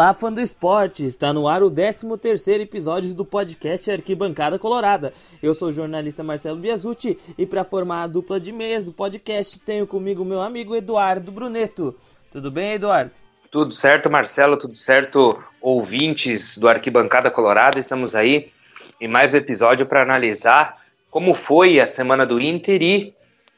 Olá, 0.00 0.14
fã 0.14 0.32
do 0.32 0.40
esporte! 0.40 1.04
Está 1.04 1.30
no 1.30 1.46
ar 1.46 1.62
o 1.62 1.70
13º 1.70 2.62
episódio 2.62 3.12
do 3.12 3.22
podcast 3.22 3.90
Arquibancada 3.90 4.58
Colorada. 4.58 5.12
Eu 5.42 5.52
sou 5.52 5.68
o 5.68 5.72
jornalista 5.74 6.24
Marcelo 6.24 6.58
Biasucci 6.58 7.18
e 7.36 7.44
para 7.44 7.64
formar 7.64 8.04
a 8.04 8.06
dupla 8.06 8.40
de 8.40 8.50
meias 8.50 8.82
do 8.82 8.94
podcast 8.94 9.60
tenho 9.60 9.86
comigo 9.86 10.24
meu 10.24 10.40
amigo 10.40 10.74
Eduardo 10.74 11.30
Bruneto. 11.30 11.94
Tudo 12.32 12.50
bem, 12.50 12.72
Eduardo? 12.72 13.10
Tudo 13.50 13.74
certo, 13.74 14.08
Marcelo, 14.08 14.56
tudo 14.56 14.74
certo, 14.74 15.38
ouvintes 15.60 16.56
do 16.56 16.66
Arquibancada 16.66 17.30
Colorada. 17.30 17.78
Estamos 17.78 18.14
aí 18.14 18.50
em 18.98 19.06
mais 19.06 19.34
um 19.34 19.36
episódio 19.36 19.84
para 19.84 20.00
analisar 20.00 20.78
como 21.10 21.34
foi 21.34 21.78
a 21.78 21.86
semana 21.86 22.24
do 22.24 22.40
Inter 22.40 22.80
e 22.80 23.14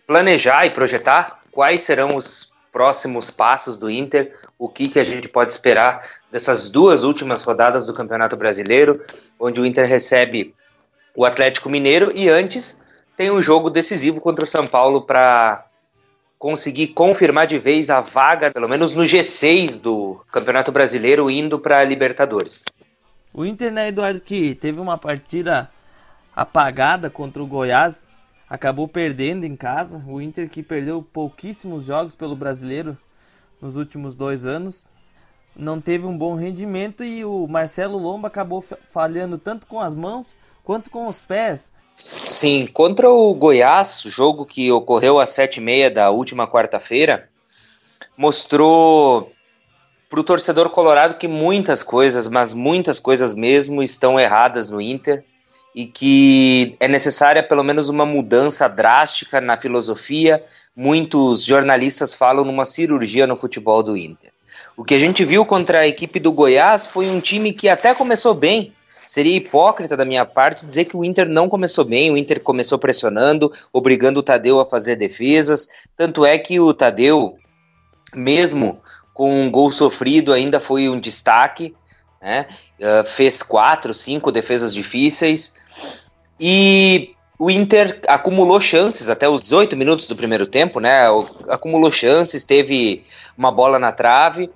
planejar 0.08 0.66
e 0.66 0.70
projetar 0.70 1.38
quais 1.52 1.82
serão 1.82 2.16
os 2.16 2.51
próximos 2.72 3.30
passos 3.30 3.78
do 3.78 3.90
Inter, 3.90 4.34
o 4.58 4.68
que, 4.68 4.88
que 4.88 4.98
a 4.98 5.04
gente 5.04 5.28
pode 5.28 5.52
esperar 5.52 6.00
dessas 6.30 6.70
duas 6.70 7.02
últimas 7.04 7.42
rodadas 7.42 7.84
do 7.84 7.92
Campeonato 7.92 8.36
Brasileiro, 8.36 8.94
onde 9.38 9.60
o 9.60 9.66
Inter 9.66 9.86
recebe 9.86 10.54
o 11.14 11.26
Atlético 11.26 11.68
Mineiro 11.68 12.10
e 12.16 12.30
antes 12.30 12.80
tem 13.16 13.30
um 13.30 13.42
jogo 13.42 13.68
decisivo 13.68 14.20
contra 14.20 14.44
o 14.44 14.48
São 14.48 14.66
Paulo 14.66 15.02
para 15.02 15.66
conseguir 16.38 16.88
confirmar 16.88 17.46
de 17.46 17.58
vez 17.58 17.90
a 17.90 18.00
vaga, 18.00 18.50
pelo 18.50 18.68
menos 18.68 18.94
no 18.94 19.02
G6 19.02 19.78
do 19.80 20.20
Campeonato 20.32 20.72
Brasileiro, 20.72 21.30
indo 21.30 21.58
para 21.58 21.78
a 21.78 21.84
Libertadores. 21.84 22.64
O 23.32 23.44
Inter, 23.44 23.70
né, 23.70 23.88
Eduardo, 23.88 24.20
que 24.20 24.54
teve 24.54 24.80
uma 24.80 24.98
partida 24.98 25.70
apagada 26.34 27.08
contra 27.08 27.42
o 27.42 27.46
Goiás, 27.46 28.08
acabou 28.52 28.86
perdendo 28.86 29.46
em 29.46 29.56
casa. 29.56 30.04
O 30.06 30.20
Inter 30.20 30.46
que 30.46 30.62
perdeu 30.62 31.02
pouquíssimos 31.02 31.86
jogos 31.86 32.14
pelo 32.14 32.36
brasileiro 32.36 32.98
nos 33.62 33.76
últimos 33.76 34.14
dois 34.14 34.44
anos. 34.44 34.84
Não 35.56 35.80
teve 35.80 36.04
um 36.04 36.16
bom 36.16 36.34
rendimento 36.34 37.02
e 37.02 37.24
o 37.24 37.46
Marcelo 37.46 37.96
Lomba 37.96 38.28
acabou 38.28 38.62
falhando 38.92 39.38
tanto 39.38 39.66
com 39.66 39.80
as 39.80 39.94
mãos 39.94 40.26
quanto 40.62 40.90
com 40.90 41.08
os 41.08 41.16
pés. 41.18 41.72
Sim, 41.96 42.66
contra 42.66 43.08
o 43.08 43.32
Goiás, 43.34 44.02
jogo 44.04 44.44
que 44.44 44.70
ocorreu 44.70 45.18
às 45.18 45.30
sete 45.30 45.56
e 45.56 45.60
meia 45.62 45.90
da 45.90 46.10
última 46.10 46.46
quarta-feira, 46.46 47.30
mostrou 48.18 49.32
para 50.10 50.20
o 50.20 50.24
torcedor 50.24 50.68
colorado 50.68 51.16
que 51.16 51.26
muitas 51.26 51.82
coisas, 51.82 52.28
mas 52.28 52.52
muitas 52.52 53.00
coisas 53.00 53.32
mesmo, 53.32 53.82
estão 53.82 54.20
erradas 54.20 54.68
no 54.68 54.78
Inter 54.78 55.24
e 55.74 55.86
que 55.86 56.76
é 56.78 56.86
necessária 56.86 57.42
pelo 57.42 57.62
menos 57.62 57.88
uma 57.88 58.04
mudança 58.04 58.68
drástica 58.68 59.40
na 59.40 59.56
filosofia. 59.56 60.44
Muitos 60.76 61.44
jornalistas 61.44 62.14
falam 62.14 62.44
numa 62.44 62.64
cirurgia 62.64 63.26
no 63.26 63.36
futebol 63.36 63.82
do 63.82 63.96
Inter. 63.96 64.30
O 64.76 64.84
que 64.84 64.94
a 64.94 64.98
gente 64.98 65.24
viu 65.24 65.44
contra 65.44 65.80
a 65.80 65.88
equipe 65.88 66.18
do 66.20 66.32
Goiás 66.32 66.86
foi 66.86 67.08
um 67.08 67.20
time 67.20 67.52
que 67.52 67.68
até 67.68 67.94
começou 67.94 68.34
bem. 68.34 68.72
Seria 69.06 69.36
hipócrita 69.36 69.96
da 69.96 70.04
minha 70.04 70.24
parte 70.24 70.64
dizer 70.64 70.86
que 70.86 70.96
o 70.96 71.04
Inter 71.04 71.28
não 71.28 71.48
começou 71.48 71.84
bem, 71.84 72.10
o 72.10 72.16
Inter 72.16 72.40
começou 72.40 72.78
pressionando, 72.78 73.50
obrigando 73.72 74.20
o 74.20 74.22
Tadeu 74.22 74.60
a 74.60 74.66
fazer 74.66 74.96
defesas. 74.96 75.68
Tanto 75.96 76.24
é 76.24 76.38
que 76.38 76.60
o 76.60 76.72
Tadeu, 76.72 77.36
mesmo 78.14 78.80
com 79.12 79.42
um 79.42 79.50
gol 79.50 79.70
sofrido, 79.70 80.32
ainda 80.32 80.58
foi 80.58 80.88
um 80.88 80.98
destaque 80.98 81.74
né? 82.22 82.46
Uh, 82.80 83.04
fez 83.04 83.42
quatro, 83.42 83.92
cinco 83.92 84.30
defesas 84.30 84.72
difíceis 84.72 86.14
e 86.40 87.10
o 87.38 87.50
Inter 87.50 88.00
acumulou 88.06 88.60
chances 88.60 89.08
até 89.08 89.28
os 89.28 89.42
18 89.42 89.76
minutos 89.76 90.06
do 90.06 90.14
primeiro 90.14 90.46
tempo, 90.46 90.78
né? 90.78 91.06
Acumulou 91.48 91.90
chances, 91.90 92.44
teve 92.44 93.04
uma 93.36 93.50
bola 93.50 93.78
na 93.78 93.90
trave. 93.90 94.48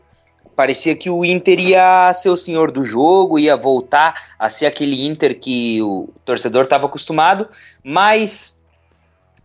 Parecia 0.55 0.95
que 0.95 1.11
o 1.11 1.25
Inter 1.25 1.59
ia 1.59 2.13
ser 2.15 2.31
o 2.31 2.37
senhor 2.37 2.71
do 2.71 2.85
jogo, 2.85 3.39
ia 3.39 3.57
voltar 3.57 4.15
a 4.39 4.49
ser 4.49 4.67
aquele 4.67 5.05
Inter 5.05 5.39
que 5.39 5.83
o 5.83 6.09
torcedor 6.25 6.65
estava 6.65 6.87
acostumado, 6.87 7.49
mas 7.83 8.65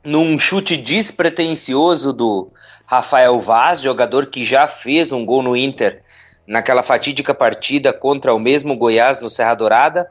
num 0.03 0.37
chute 0.37 0.77
despretensioso 0.77 2.13
do 2.13 2.49
Rafael 2.85 3.39
Vaz, 3.39 3.81
jogador 3.81 4.27
que 4.27 4.45
já 4.45 4.67
fez 4.67 5.11
um 5.11 5.25
gol 5.25 5.41
no 5.41 5.55
Inter 5.55 6.03
naquela 6.45 6.83
fatídica 6.83 7.33
partida 7.33 7.93
contra 7.93 8.33
o 8.33 8.39
mesmo 8.39 8.75
Goiás 8.75 9.19
no 9.19 9.29
Serra 9.29 9.53
Dourada, 9.53 10.09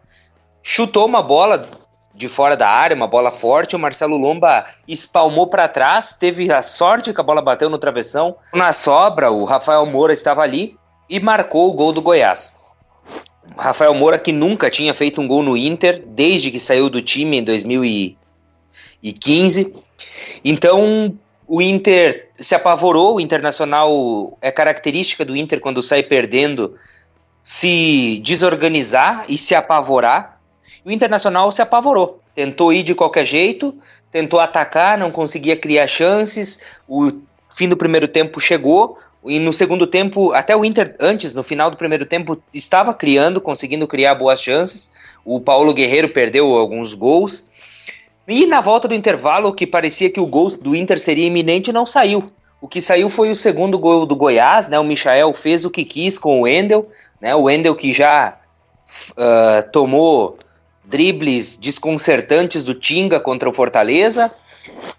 chutou 0.63 1.07
uma 1.07 1.23
bola 1.23 1.69
de 2.15 2.29
fora 2.29 2.57
da 2.57 2.69
área, 2.69 2.95
uma 2.95 3.07
bola 3.07 3.31
forte, 3.31 3.77
o 3.77 3.79
Marcelo 3.79 4.17
Lomba 4.17 4.65
espalmou 4.87 5.47
para 5.47 5.69
trás, 5.69 6.15
teve 6.15 6.53
a 6.53 6.63
sorte 6.63 7.13
que 7.13 7.21
a 7.21 7.25
bola 7.25 7.41
bateu 7.41 7.71
no 7.71 7.79
travessão. 7.79 8.37
Na 8.53 8.73
sobra, 8.73 9.31
o 9.31 9.45
Rafael 9.45 9.87
Moura 9.87 10.13
estava 10.13 10.43
ali 10.43 10.77
e 11.09 11.21
marcou 11.21 11.71
o 11.71 11.73
gol 11.73 11.93
do 11.93 12.03
Goiás. 12.03 12.59
Rafael 13.57 13.95
Moura 13.95 14.19
que 14.19 14.33
nunca 14.33 14.71
tinha 14.71 14.95
feito 14.95 15.21
um 15.21 15.29
gol 15.29 15.43
no 15.43 15.57
Inter 15.57 16.05
desde 16.07 16.51
que 16.51 16.61
saiu 16.61 16.91
do 16.91 17.03
time 17.03 17.39
em 17.39 17.45
2015. 17.45 19.73
Então, 20.45 21.15
o 21.47 21.61
Inter 21.61 22.30
se 22.41 22.55
apavorou, 22.55 23.17
o 23.17 23.21
Internacional 23.21 24.39
é 24.41 24.51
característica 24.51 25.25
do 25.25 25.37
Inter 25.37 25.61
quando 25.61 25.83
sai 25.83 26.03
perdendo 26.03 26.75
se 27.45 28.21
desorganizar 28.25 29.25
e 29.29 29.37
se 29.37 29.55
apavorar. 29.55 30.41
O 30.85 30.91
Internacional 30.91 31.53
se 31.53 31.61
apavorou, 31.61 32.21
tentou 32.35 32.73
ir 32.73 32.83
de 32.83 32.95
qualquer 32.95 33.27
jeito, 33.27 33.75
tentou 34.11 34.41
atacar, 34.41 34.97
não 34.97 35.11
conseguia 35.11 35.57
criar 35.57 35.87
chances. 35.87 36.63
O 36.89 37.13
fim 37.55 37.69
do 37.69 37.77
primeiro 37.77 38.09
tempo 38.09 38.41
chegou 38.41 38.99
e 39.25 39.39
no 39.39 39.53
segundo 39.53 39.87
tempo, 39.87 40.33
até 40.33 40.57
o 40.57 40.65
Inter 40.65 40.97
antes, 40.99 41.35
no 41.35 41.43
final 41.43 41.71
do 41.71 41.77
primeiro 41.77 42.07
tempo, 42.07 42.43
estava 42.55 42.95
criando, 42.95 43.41
conseguindo 43.41 43.87
criar 43.87 44.15
boas 44.15 44.41
chances. 44.41 44.93
O 45.25 45.41
Paulo 45.41 45.75
Guerreiro 45.75 46.09
perdeu 46.09 46.55
alguns 46.55 46.95
gols 46.95 47.80
e 48.27 48.47
na 48.47 48.61
volta 48.61 48.87
do 48.87 48.95
intervalo, 48.95 49.53
que 49.53 49.67
parecia 49.67 50.11
que 50.11 50.21
o 50.21 50.27
gol 50.27 50.49
do 50.59 50.75
Inter 50.75 50.99
seria 50.99 51.27
iminente, 51.27 51.73
não 51.73 51.85
saiu. 51.85 52.31
O 52.61 52.69
que 52.69 52.81
saiu 52.81 53.09
foi 53.09 53.31
o 53.31 53.37
segundo 53.37 53.79
gol 53.79 54.05
do 54.05 54.15
Goiás, 54.15 54.69
né? 54.69 54.79
O 54.79 54.85
Michael 54.85 55.33
fez 55.33 55.65
o 55.65 55.71
que 55.71 55.85
quis 55.85 56.19
com 56.19 56.41
o 56.41 56.43
Wendel, 56.43 56.87
né? 57.21 57.35
O 57.35 57.43
Wendel 57.43 57.75
que 57.75 57.93
já 57.93 58.39
uh, 59.13 59.71
tomou 59.73 60.37
dribles 60.85 61.57
desconcertantes 61.57 62.63
do 62.63 62.75
Tinga 62.75 63.19
contra 63.19 63.49
o 63.49 63.53
Fortaleza, 63.53 64.31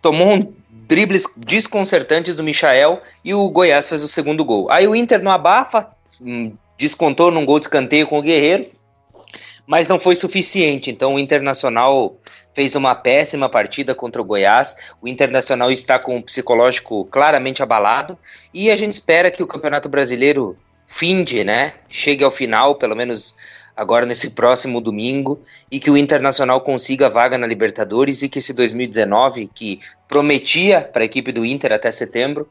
tomou 0.01 0.33
um 0.33 0.53
dribles 0.87 1.25
desconcertantes 1.37 2.35
do 2.35 2.43
Michael 2.43 3.01
e 3.23 3.33
o 3.33 3.47
Goiás 3.49 3.87
fez 3.87 4.03
o 4.03 4.07
segundo 4.07 4.43
gol. 4.43 4.69
Aí 4.71 4.87
o 4.87 4.95
Inter 4.95 5.21
não 5.21 5.31
abafa, 5.31 5.89
hum, 6.19 6.53
descontou 6.77 7.29
num 7.31 7.45
gol 7.45 7.59
de 7.59 7.65
escanteio 7.65 8.07
com 8.07 8.19
o 8.19 8.21
Guerreiro, 8.21 8.65
mas 9.65 9.87
não 9.87 9.99
foi 9.99 10.15
suficiente. 10.15 10.89
Então 10.89 11.15
o 11.15 11.19
Internacional 11.19 12.17
fez 12.53 12.75
uma 12.75 12.95
péssima 12.95 13.49
partida 13.49 13.95
contra 13.95 14.21
o 14.21 14.25
Goiás. 14.25 14.91
O 15.01 15.07
Internacional 15.07 15.71
está 15.71 15.97
com 15.97 16.17
o 16.17 16.23
psicológico 16.23 17.05
claramente 17.05 17.63
abalado 17.63 18.17
e 18.53 18.69
a 18.69 18.75
gente 18.75 18.93
espera 18.93 19.31
que 19.31 19.43
o 19.43 19.47
Campeonato 19.47 19.89
Brasileiro 19.89 20.57
finde, 20.85 21.43
né? 21.43 21.73
Chegue 21.87 22.23
ao 22.23 22.31
final, 22.31 22.75
pelo 22.75 22.95
menos 22.95 23.37
agora 23.75 24.05
nesse 24.05 24.31
próximo 24.31 24.81
domingo, 24.81 25.39
e 25.71 25.79
que 25.79 25.89
o 25.89 25.97
Internacional 25.97 26.61
consiga 26.61 27.09
vaga 27.09 27.37
na 27.37 27.47
Libertadores 27.47 28.21
e 28.21 28.29
que 28.29 28.39
esse 28.39 28.53
2019, 28.53 29.49
que 29.53 29.79
prometia 30.07 30.81
para 30.81 31.03
a 31.03 31.05
equipe 31.05 31.31
do 31.31 31.45
Inter 31.45 31.71
até 31.71 31.91
setembro, 31.91 32.49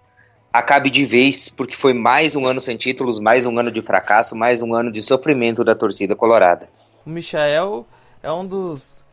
acabe 0.52 0.90
de 0.90 1.04
vez, 1.04 1.48
porque 1.48 1.76
foi 1.76 1.92
mais 1.92 2.34
um 2.34 2.46
ano 2.46 2.60
sem 2.60 2.76
títulos, 2.76 3.20
mais 3.20 3.46
um 3.46 3.58
ano 3.58 3.70
de 3.70 3.82
fracasso, 3.82 4.34
mais 4.34 4.62
um 4.62 4.74
ano 4.74 4.90
de 4.90 5.02
sofrimento 5.02 5.62
da 5.62 5.74
torcida 5.74 6.16
colorada. 6.16 6.68
O 7.04 7.10
Michael 7.10 7.86
é 8.22 8.30
um 8.30 8.46
dos 8.46 9.04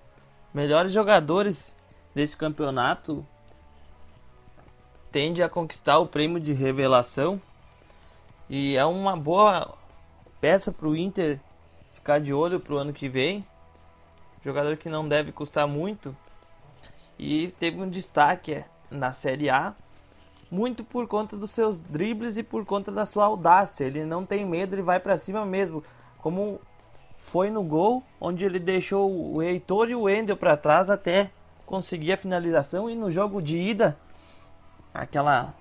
melhores 0.53 0.91
jogadores 0.91 1.75
desse 2.13 2.35
campeonato. 2.35 3.25
Tende 5.11 5.41
a 5.41 5.47
conquistar 5.47 5.97
o 5.99 6.07
prêmio 6.07 6.39
de 6.39 6.51
revelação. 6.51 7.41
E 8.49 8.75
é 8.75 8.85
uma 8.85 9.15
boa 9.15 9.73
peça 10.41 10.71
para 10.71 10.87
o 10.87 10.95
Inter 10.95 11.39
ficar 11.93 12.19
de 12.19 12.33
olho 12.33 12.59
para 12.59 12.73
o 12.73 12.77
ano 12.77 12.91
que 12.91 13.07
vem. 13.07 13.45
Jogador 14.43 14.75
que 14.77 14.89
não 14.89 15.07
deve 15.07 15.31
custar 15.31 15.67
muito. 15.67 16.15
E 17.17 17.51
teve 17.51 17.81
um 17.81 17.89
destaque 17.89 18.63
na 18.91 19.13
Série 19.13 19.49
A. 19.49 19.73
Muito 20.51 20.83
por 20.83 21.07
conta 21.07 21.35
dos 21.35 21.51
seus 21.51 21.79
dribles 21.79 22.37
e 22.37 22.43
por 22.43 22.65
conta 22.65 22.91
da 22.91 23.05
sua 23.05 23.25
audácia. 23.25 23.85
Ele 23.85 24.05
não 24.05 24.25
tem 24.25 24.45
medo, 24.45 24.75
ele 24.75 24.81
vai 24.81 24.99
para 24.99 25.17
cima 25.17 25.45
mesmo. 25.45 25.83
Como 26.17 26.59
foi 27.31 27.49
no 27.49 27.63
gol, 27.63 28.03
onde 28.19 28.45
ele 28.45 28.59
deixou 28.59 29.11
o 29.33 29.41
Heitor 29.41 29.89
e 29.89 29.95
o 29.95 30.03
Wendel 30.03 30.37
para 30.37 30.57
trás 30.57 30.89
até 30.89 31.29
conseguir 31.65 32.13
a 32.13 32.17
finalização. 32.17 32.89
E 32.89 32.95
no 32.95 33.11
jogo 33.11 33.41
de 33.41 33.57
ida, 33.57 33.97
aquela 34.93 35.53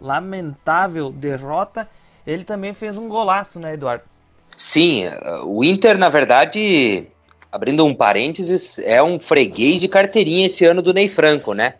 lamentável 0.00 1.10
derrota, 1.10 1.88
ele 2.26 2.44
também 2.44 2.72
fez 2.72 2.96
um 2.96 3.08
golaço, 3.08 3.60
né, 3.60 3.74
Eduardo? 3.74 4.04
Sim, 4.48 5.04
o 5.44 5.62
Inter, 5.62 5.98
na 5.98 6.08
verdade, 6.08 7.06
abrindo 7.50 7.84
um 7.84 7.94
parênteses, 7.94 8.78
é 8.80 9.02
um 9.02 9.18
freguês 9.18 9.80
de 9.80 9.88
carteirinha 9.88 10.46
esse 10.46 10.64
ano 10.64 10.82
do 10.82 10.92
Ney 10.92 11.08
Franco, 11.08 11.54
né? 11.54 11.74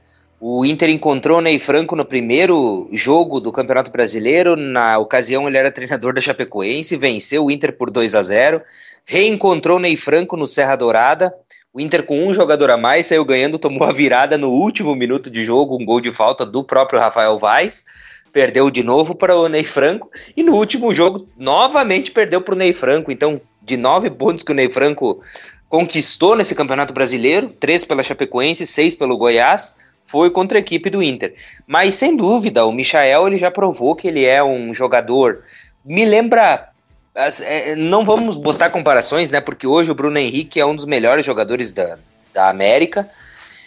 O 0.44 0.64
Inter 0.64 0.90
encontrou 0.90 1.38
o 1.38 1.40
Ney 1.40 1.60
Franco 1.60 1.94
no 1.94 2.04
primeiro 2.04 2.88
jogo 2.90 3.38
do 3.38 3.52
Campeonato 3.52 3.92
Brasileiro. 3.92 4.56
Na 4.56 4.98
ocasião, 4.98 5.46
ele 5.46 5.56
era 5.56 5.70
treinador 5.70 6.12
da 6.12 6.20
Chapecoense, 6.20 6.96
venceu 6.96 7.44
o 7.44 7.50
Inter 7.52 7.76
por 7.76 7.92
2 7.92 8.16
a 8.16 8.22
0. 8.22 8.60
Reencontrou 9.04 9.76
o 9.76 9.80
Ney 9.80 9.94
Franco 9.94 10.36
no 10.36 10.44
Serra 10.44 10.74
Dourada. 10.74 11.32
O 11.72 11.80
Inter, 11.80 12.02
com 12.02 12.26
um 12.26 12.32
jogador 12.32 12.72
a 12.72 12.76
mais, 12.76 13.06
saiu 13.06 13.24
ganhando, 13.24 13.56
tomou 13.56 13.86
a 13.86 13.92
virada 13.92 14.36
no 14.36 14.50
último 14.50 14.96
minuto 14.96 15.30
de 15.30 15.44
jogo, 15.44 15.80
um 15.80 15.84
gol 15.84 16.00
de 16.00 16.10
falta 16.10 16.44
do 16.44 16.64
próprio 16.64 16.98
Rafael 16.98 17.38
Vaz. 17.38 17.84
Perdeu 18.32 18.68
de 18.68 18.82
novo 18.82 19.14
para 19.14 19.36
o 19.36 19.48
Ney 19.48 19.62
Franco. 19.62 20.10
E 20.36 20.42
no 20.42 20.56
último 20.56 20.92
jogo, 20.92 21.24
novamente 21.38 22.10
perdeu 22.10 22.40
para 22.40 22.54
o 22.54 22.58
Ney 22.58 22.72
Franco. 22.72 23.12
Então, 23.12 23.40
de 23.62 23.76
nove 23.76 24.10
pontos 24.10 24.42
que 24.42 24.50
o 24.50 24.56
Ney 24.56 24.68
Franco 24.68 25.22
conquistou 25.68 26.34
nesse 26.34 26.56
Campeonato 26.56 26.92
Brasileiro, 26.92 27.48
três 27.60 27.84
pela 27.84 28.02
Chapecoense, 28.02 28.66
seis 28.66 28.96
pelo 28.96 29.16
Goiás 29.16 29.91
foi 30.12 30.28
contra 30.28 30.58
a 30.58 30.60
equipe 30.60 30.90
do 30.90 31.02
Inter. 31.02 31.34
Mas 31.66 31.94
sem 31.94 32.14
dúvida, 32.14 32.66
o 32.66 32.70
Michael 32.70 33.28
ele 33.28 33.38
já 33.38 33.50
provou 33.50 33.96
que 33.96 34.06
ele 34.06 34.26
é 34.26 34.44
um 34.44 34.74
jogador. 34.74 35.42
Me 35.82 36.04
lembra. 36.04 36.68
É, 37.14 37.74
não 37.76 38.04
vamos 38.04 38.36
botar 38.36 38.68
comparações, 38.68 39.30
né? 39.30 39.40
Porque 39.40 39.66
hoje 39.66 39.90
o 39.90 39.94
Bruno 39.94 40.18
Henrique 40.18 40.60
é 40.60 40.66
um 40.66 40.76
dos 40.76 40.84
melhores 40.84 41.24
jogadores 41.24 41.72
da, 41.72 41.98
da 42.34 42.50
América. 42.50 43.08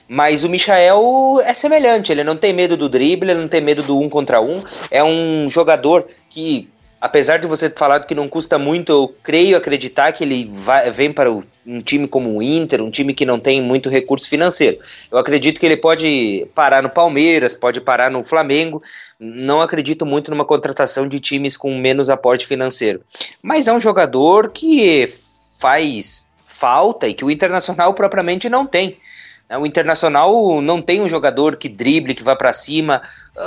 Mas 0.07 0.43
o 0.43 0.49
Michael 0.49 1.41
é 1.43 1.53
semelhante, 1.55 2.11
ele 2.11 2.23
não 2.23 2.37
tem 2.37 2.53
medo 2.53 2.77
do 2.77 2.87
drible, 2.87 3.31
ele 3.31 3.41
não 3.41 3.47
tem 3.47 3.59
medo 3.59 3.81
do 3.81 3.99
um 3.99 4.07
contra 4.07 4.39
um. 4.39 4.63
É 4.91 5.03
um 5.03 5.49
jogador 5.49 6.05
que 6.29 6.69
apesar 7.05 7.37
de 7.37 7.45
você 7.45 7.69
ter 7.69 7.77
falado 7.77 8.07
que 8.07 8.15
não 8.15 8.27
custa 8.27 8.57
muito, 8.57 8.91
eu 8.91 9.15
creio 9.21 9.55
acreditar 9.55 10.11
que 10.11 10.23
ele 10.23 10.49
vai, 10.51 10.89
vem 10.89 11.11
para 11.11 11.31
um 11.31 11.81
time 11.83 12.07
como 12.07 12.35
o 12.35 12.41
Inter, 12.41 12.81
um 12.81 12.89
time 12.89 13.13
que 13.13 13.25
não 13.25 13.39
tem 13.39 13.61
muito 13.61 13.89
recurso 13.89 14.27
financeiro. 14.27 14.79
Eu 15.11 15.19
acredito 15.19 15.59
que 15.59 15.65
ele 15.65 15.77
pode 15.77 16.47
parar 16.55 16.81
no 16.81 16.89
Palmeiras, 16.89 17.55
pode 17.55 17.79
parar 17.79 18.09
no 18.09 18.23
Flamengo. 18.23 18.81
Não 19.19 19.61
acredito 19.61 20.05
muito 20.05 20.31
numa 20.31 20.45
contratação 20.45 21.07
de 21.07 21.19
times 21.19 21.55
com 21.55 21.77
menos 21.77 22.09
aporte 22.09 22.47
financeiro. 22.47 23.01
Mas 23.43 23.67
é 23.67 23.73
um 23.73 23.79
jogador 23.79 24.49
que 24.49 25.07
faz 25.59 26.33
falta 26.43 27.07
e 27.07 27.13
que 27.13 27.23
o 27.23 27.29
Internacional 27.29 27.93
propriamente 27.93 28.49
não 28.49 28.65
tem. 28.65 28.97
É, 29.47 29.57
o 29.57 29.65
Internacional 29.65 30.61
não 30.61 30.81
tem 30.81 31.01
um 31.01 31.09
jogador 31.09 31.55
que 31.55 31.69
drible, 31.69 32.15
que 32.15 32.23
vá 32.23 32.35
para 32.35 32.51
cima. 32.51 33.01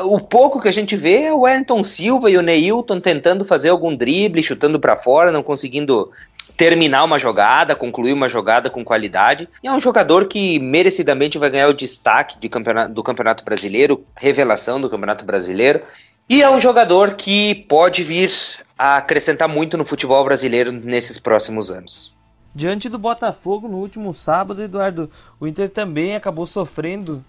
O 0.05 0.21
pouco 0.21 0.61
que 0.61 0.69
a 0.69 0.73
gente 0.73 0.97
vê 0.97 1.25
é 1.25 1.33
o 1.33 1.41
Wellington 1.41 1.83
Silva 1.83 2.31
e 2.31 2.37
o 2.37 2.43
Neilton 2.43 3.01
tentando 3.01 3.45
fazer 3.45 3.71
algum 3.71 3.95
drible, 3.95 4.43
chutando 4.43 4.79
para 4.79 4.97
fora, 4.97 5.33
não 5.33 5.43
conseguindo 5.43 6.11
terminar 6.57 7.05
uma 7.05 7.19
jogada, 7.19 7.77
concluir 7.77 8.13
uma 8.13 8.29
jogada 8.29 8.69
com 8.69 8.85
qualidade. 8.85 9.49
E 9.63 9.69
é 9.69 9.73
um 9.73 9.81
jogador 9.81 10.27
que 10.27 10.59
merecidamente 10.59 11.39
vai 11.39 11.51
ganhar 11.51 11.69
o 11.69 11.75
destaque 11.75 12.39
de 12.39 12.49
campeonato, 12.49 12.93
do 12.93 13.03
Campeonato 13.03 13.45
Brasileiro, 13.45 14.05
revelação 14.17 14.81
do 14.81 14.91
Campeonato 14.91 15.25
Brasileiro. 15.25 15.81
E 16.29 16.43
é 16.43 16.51
um 16.51 16.61
jogador 16.61 17.15
que 17.15 17.55
pode 17.69 18.03
vir 18.03 18.31
a 18.77 18.99
acrescentar 18.99 19.49
muito 19.49 19.79
no 19.79 19.85
futebol 19.85 20.23
brasileiro 20.25 20.71
nesses 20.71 21.19
próximos 21.19 21.71
anos. 21.71 22.18
Diante 22.59 22.89
do 22.89 22.99
Botafogo 22.99 23.69
no 23.69 23.77
último 23.77 24.13
sábado, 24.13 24.61
Eduardo, 24.61 25.09
o 25.39 25.47
Inter 25.47 25.71
também 25.71 26.17
acabou 26.17 26.45
sofrendo 26.45 27.25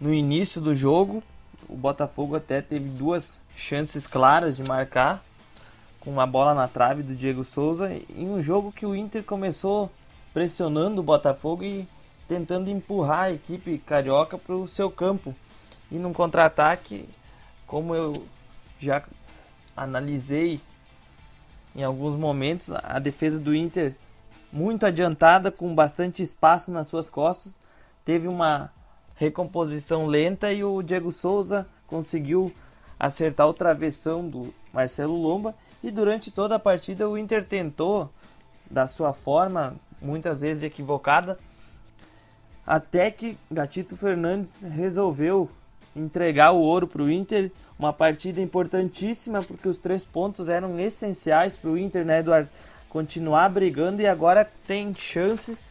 no 0.00 0.14
início 0.14 0.58
do 0.58 0.74
jogo. 0.74 1.22
O 1.68 1.76
Botafogo 1.76 2.34
até 2.34 2.62
teve 2.62 2.88
duas 2.88 3.42
chances 3.54 4.06
claras 4.06 4.56
de 4.56 4.64
marcar, 4.64 5.22
com 6.00 6.10
uma 6.10 6.26
bola 6.26 6.54
na 6.54 6.66
trave 6.66 7.02
do 7.02 7.14
Diego 7.14 7.44
Souza, 7.44 7.92
em 8.08 8.26
um 8.26 8.40
jogo 8.40 8.72
que 8.72 8.86
o 8.86 8.96
Inter 8.96 9.22
começou 9.22 9.90
pressionando 10.32 11.02
o 11.02 11.04
Botafogo 11.04 11.62
e 11.62 11.86
tentando 12.26 12.70
empurrar 12.70 13.24
a 13.24 13.32
equipe 13.32 13.76
carioca 13.76 14.38
para 14.38 14.56
o 14.56 14.66
seu 14.66 14.90
campo. 14.90 15.34
E 15.92 15.96
num 15.96 16.14
contra-ataque, 16.14 17.06
como 17.66 17.94
eu 17.94 18.14
já 18.80 19.04
analisei 19.76 20.58
em 21.76 21.84
alguns 21.84 22.14
momentos, 22.14 22.72
a 22.72 22.98
defesa 22.98 23.38
do 23.38 23.54
Inter 23.54 23.94
muito 24.54 24.86
adiantada, 24.86 25.50
com 25.50 25.74
bastante 25.74 26.22
espaço 26.22 26.70
nas 26.70 26.86
suas 26.86 27.10
costas. 27.10 27.58
Teve 28.04 28.28
uma 28.28 28.70
recomposição 29.16 30.06
lenta 30.06 30.52
e 30.52 30.62
o 30.62 30.80
Diego 30.80 31.10
Souza 31.10 31.66
conseguiu 31.88 32.52
acertar 32.98 33.48
o 33.48 33.52
travessão 33.52 34.26
do 34.28 34.54
Marcelo 34.72 35.20
Lomba. 35.20 35.56
E 35.82 35.90
durante 35.90 36.30
toda 36.30 36.54
a 36.54 36.58
partida 36.58 37.08
o 37.08 37.18
Inter 37.18 37.44
tentou, 37.44 38.08
da 38.70 38.86
sua 38.86 39.12
forma, 39.12 39.74
muitas 40.00 40.40
vezes 40.40 40.62
equivocada, 40.62 41.36
até 42.64 43.10
que 43.10 43.36
Gatito 43.50 43.96
Fernandes 43.96 44.62
resolveu 44.62 45.50
entregar 45.96 46.52
o 46.52 46.60
ouro 46.60 46.86
para 46.86 47.02
o 47.02 47.10
Inter. 47.10 47.50
Uma 47.76 47.92
partida 47.92 48.40
importantíssima 48.40 49.42
porque 49.42 49.68
os 49.68 49.78
três 49.78 50.04
pontos 50.04 50.48
eram 50.48 50.78
essenciais 50.78 51.56
para 51.56 51.70
o 51.70 51.76
Inter, 51.76 52.04
né, 52.04 52.20
Eduardo? 52.20 52.48
Continuar 52.94 53.48
brigando 53.48 54.00
e 54.00 54.06
agora 54.06 54.48
tem 54.68 54.94
chances 54.94 55.68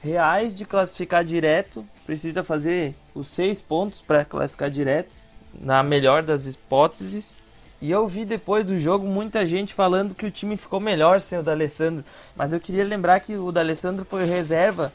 reais 0.00 0.56
de 0.56 0.64
classificar 0.64 1.24
direto. 1.24 1.84
Precisa 2.06 2.44
fazer 2.44 2.94
os 3.12 3.26
seis 3.26 3.60
pontos 3.60 4.00
para 4.00 4.24
classificar 4.24 4.70
direto, 4.70 5.12
na 5.52 5.82
melhor 5.82 6.22
das 6.22 6.46
hipóteses. 6.46 7.36
E 7.82 7.90
eu 7.90 8.06
vi 8.06 8.24
depois 8.24 8.64
do 8.64 8.78
jogo 8.78 9.04
muita 9.04 9.44
gente 9.44 9.74
falando 9.74 10.14
que 10.14 10.24
o 10.24 10.30
time 10.30 10.56
ficou 10.56 10.78
melhor 10.78 11.20
sem 11.20 11.36
o 11.36 11.42
D'Alessandro, 11.42 12.04
mas 12.36 12.52
eu 12.52 12.60
queria 12.60 12.84
lembrar 12.84 13.18
que 13.18 13.36
o 13.36 13.50
D'Alessandro 13.50 14.04
foi 14.04 14.24
reserva 14.24 14.92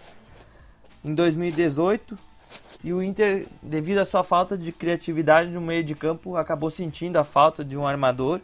em 1.03 1.13
2018 1.13 2.17
e 2.81 2.93
o 2.93 3.03
Inter, 3.03 3.45
devido 3.61 3.97
à 3.97 4.05
sua 4.05 4.23
falta 4.23 4.57
de 4.57 4.71
criatividade 4.71 5.49
no 5.49 5.59
meio 5.59 5.83
de 5.83 5.95
campo, 5.95 6.37
acabou 6.37 6.71
sentindo 6.71 7.17
a 7.17 7.25
falta 7.25 7.63
de 7.63 7.75
um 7.75 7.85
armador. 7.85 8.39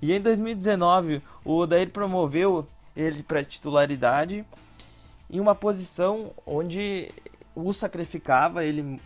E 0.00 0.12
em 0.12 0.20
2019, 0.20 1.22
o 1.44 1.56
Odair 1.56 1.90
promoveu 1.90 2.66
ele 2.96 3.22
para 3.22 3.42
titularidade 3.42 4.44
em 5.30 5.40
uma 5.40 5.54
posição 5.54 6.32
onde 6.46 7.10
o 7.54 7.72
sacrificava 7.72 8.64
ele 8.64 9.00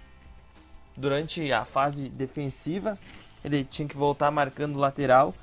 durante 0.97 1.53
a 1.53 1.65
fase 1.65 2.09
defensiva. 2.09 2.99
Ele 3.45 3.65
tinha 3.65 3.89
que 3.89 3.97
voltar 3.97 4.31
marcando 4.31 4.79
lateral. 4.79 5.35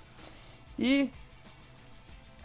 E 0.77 1.09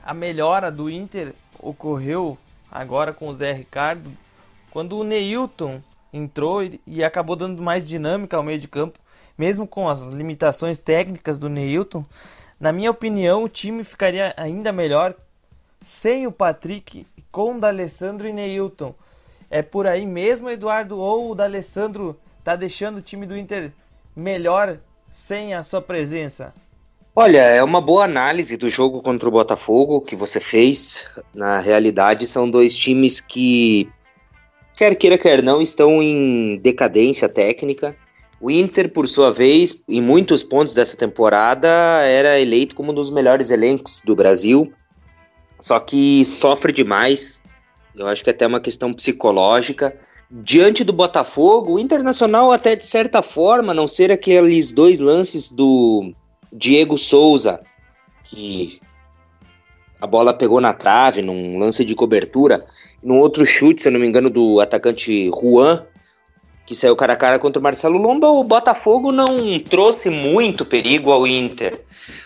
a 0.02 0.14
melhora 0.14 0.71
do 0.71 0.88
Inter 0.88 1.35
ocorreu 1.59 2.38
agora 2.71 3.12
com 3.12 3.28
o 3.28 3.35
Zé 3.35 3.52
Ricardo, 3.52 4.11
quando 4.71 4.97
o 4.97 5.04
Neilton 5.04 5.83
entrou 6.12 6.61
e 6.87 7.02
acabou 7.02 7.37
dando 7.37 7.61
mais 7.61 7.87
dinâmica 7.87 8.37
ao 8.37 8.42
meio 8.42 8.59
de 8.59 8.69
campo, 8.69 8.99
mesmo 9.37 9.66
com 9.66 9.88
as 9.88 10.00
limitações 10.02 10.78
técnicas 10.78 11.38
do 11.38 11.49
Neilton. 11.49 12.04
Na 12.61 12.73
minha 12.73 12.90
opinião, 12.90 13.43
o 13.43 13.49
time 13.49 13.83
ficaria 13.83 14.35
ainda 14.37 14.71
melhor 14.71 15.14
sem 15.81 16.26
o 16.26 16.33
Patrick, 16.33 17.07
com 17.33 17.57
o 17.57 17.59
D'Alessandro 17.59 18.29
e 18.29 18.33
Neilton. 18.35 18.95
É 19.50 19.62
por 19.62 19.87
aí 19.87 20.05
mesmo, 20.05 20.50
Eduardo, 20.50 20.99
ou 20.99 21.31
o 21.31 21.35
D'Alessandro 21.35 22.21
tá 22.45 22.55
deixando 22.55 22.99
o 22.99 23.02
time 23.02 23.26
do 23.26 23.35
Inter 23.35 23.73
melhor 24.14 24.79
sem 25.11 25.55
a 25.55 25.62
sua 25.62 25.81
presença? 25.81 26.52
Olha, 27.17 27.38
é 27.38 27.62
uma 27.62 27.81
boa 27.81 28.05
análise 28.05 28.59
do 28.59 28.69
jogo 28.69 29.00
contra 29.00 29.29
o 29.29 29.33
Botafogo 29.33 30.02
que 30.02 30.14
você 30.14 30.38
fez. 30.38 31.09
Na 31.35 31.61
realidade, 31.61 32.26
são 32.26 32.49
dois 32.49 32.79
times 32.79 33.23
que, 33.23 33.90
quer 34.76 34.95
queira, 34.97 35.17
quer 35.17 35.43
não, 35.43 35.62
estão 35.62 36.02
em 36.02 36.59
decadência 36.59 37.29
técnica. 37.29 37.97
O 38.40 38.50
Inter, 38.50 38.90
por 38.90 39.06
sua 39.06 39.30
vez, 39.30 39.85
em 39.87 40.00
muitos 40.00 40.42
pontos 40.42 40.73
dessa 40.73 40.97
temporada, 40.97 41.68
era 41.68 42.40
eleito 42.40 42.75
como 42.75 42.90
um 42.90 42.94
dos 42.94 43.11
melhores 43.11 43.50
elencos 43.50 44.00
do 44.02 44.16
Brasil. 44.16 44.73
Só 45.59 45.78
que 45.78 46.25
sofre 46.25 46.73
demais. 46.73 47.40
Eu 47.94 48.06
acho 48.09 48.25
que 48.25 48.30
é 48.30 48.32
até 48.32 48.47
uma 48.47 48.61
questão 48.61 48.94
psicológica. 48.94 49.94
Diante 50.30 50.85
do 50.85 50.92
Botafogo, 50.92 51.75
o 51.75 51.78
Internacional, 51.78 52.50
até 52.50 52.75
de 52.75 52.87
certa 52.87 53.20
forma, 53.20 53.75
não 53.75 53.87
ser 53.87 54.11
aqueles 54.11 54.73
dois 54.73 55.00
lances 55.00 55.50
do 55.50 56.14
Diego 56.50 56.97
Souza, 56.97 57.61
que 58.25 58.80
a 60.00 60.06
bola 60.06 60.32
pegou 60.32 60.61
na 60.61 60.73
trave 60.73 61.20
num 61.20 61.59
lance 61.59 61.85
de 61.85 61.94
cobertura, 61.94 62.64
num 63.02 63.18
outro 63.18 63.44
chute, 63.44 63.82
se 63.82 63.88
eu 63.88 63.92
não 63.92 64.00
me 64.00 64.06
engano, 64.06 64.30
do 64.30 64.61
atacante 64.61 65.30
Juan, 65.30 65.85
que 66.70 66.74
saiu 66.76 66.94
cara 66.94 67.14
a 67.14 67.16
cara 67.16 67.36
contra 67.36 67.58
o 67.58 67.62
Marcelo 67.64 67.98
Lomba, 67.98 68.28
o 68.28 68.44
Botafogo 68.44 69.10
não 69.10 69.26
trouxe 69.58 70.08
muito 70.08 70.64
perigo 70.64 71.10
ao 71.10 71.26
Inter. 71.26 71.80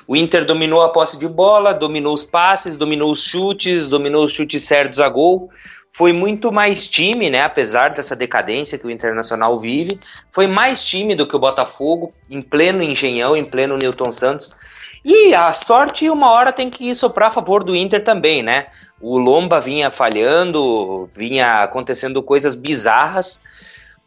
O 0.07 0.15
Inter 0.15 0.45
dominou 0.45 0.83
a 0.83 0.91
posse 0.91 1.19
de 1.19 1.27
bola, 1.27 1.73
dominou 1.73 2.13
os 2.13 2.23
passes, 2.23 2.77
dominou 2.77 3.11
os 3.11 3.25
chutes, 3.25 3.89
dominou 3.89 4.23
os 4.23 4.35
chutes 4.35 4.63
certos 4.65 5.01
a 5.01 5.09
gol. 5.09 5.49
Foi 5.91 6.13
muito 6.13 6.53
mais 6.53 6.87
time, 6.87 7.31
né? 7.31 7.41
Apesar 7.41 7.95
dessa 7.95 8.15
decadência 8.15 8.77
que 8.77 8.87
o 8.87 8.91
Internacional 8.91 9.59
vive, 9.59 9.99
foi 10.31 10.47
mais 10.47 10.85
time 10.85 11.17
do 11.17 11.27
que 11.27 11.35
o 11.35 11.39
Botafogo, 11.39 12.13
em 12.29 12.43
pleno 12.43 12.83
engenhão, 12.83 13.35
em 13.35 13.47
pleno 13.47 13.79
Newton 13.79 14.13
Santos. 14.13 14.55
E 15.03 15.35
a 15.35 15.55
sorte, 15.55 16.11
uma 16.11 16.31
hora, 16.31 16.53
tem 16.53 16.69
que 16.69 16.95
soprar 16.95 17.29
a 17.29 17.33
favor 17.33 17.65
do 17.65 17.75
Inter 17.75 18.05
também, 18.05 18.43
né? 18.43 18.67
O 19.01 19.17
Lomba 19.17 19.59
vinha 19.59 19.91
falhando, 19.91 21.09
vinha 21.17 21.63
acontecendo 21.63 22.23
coisas 22.23 22.55
bizarras 22.55 23.41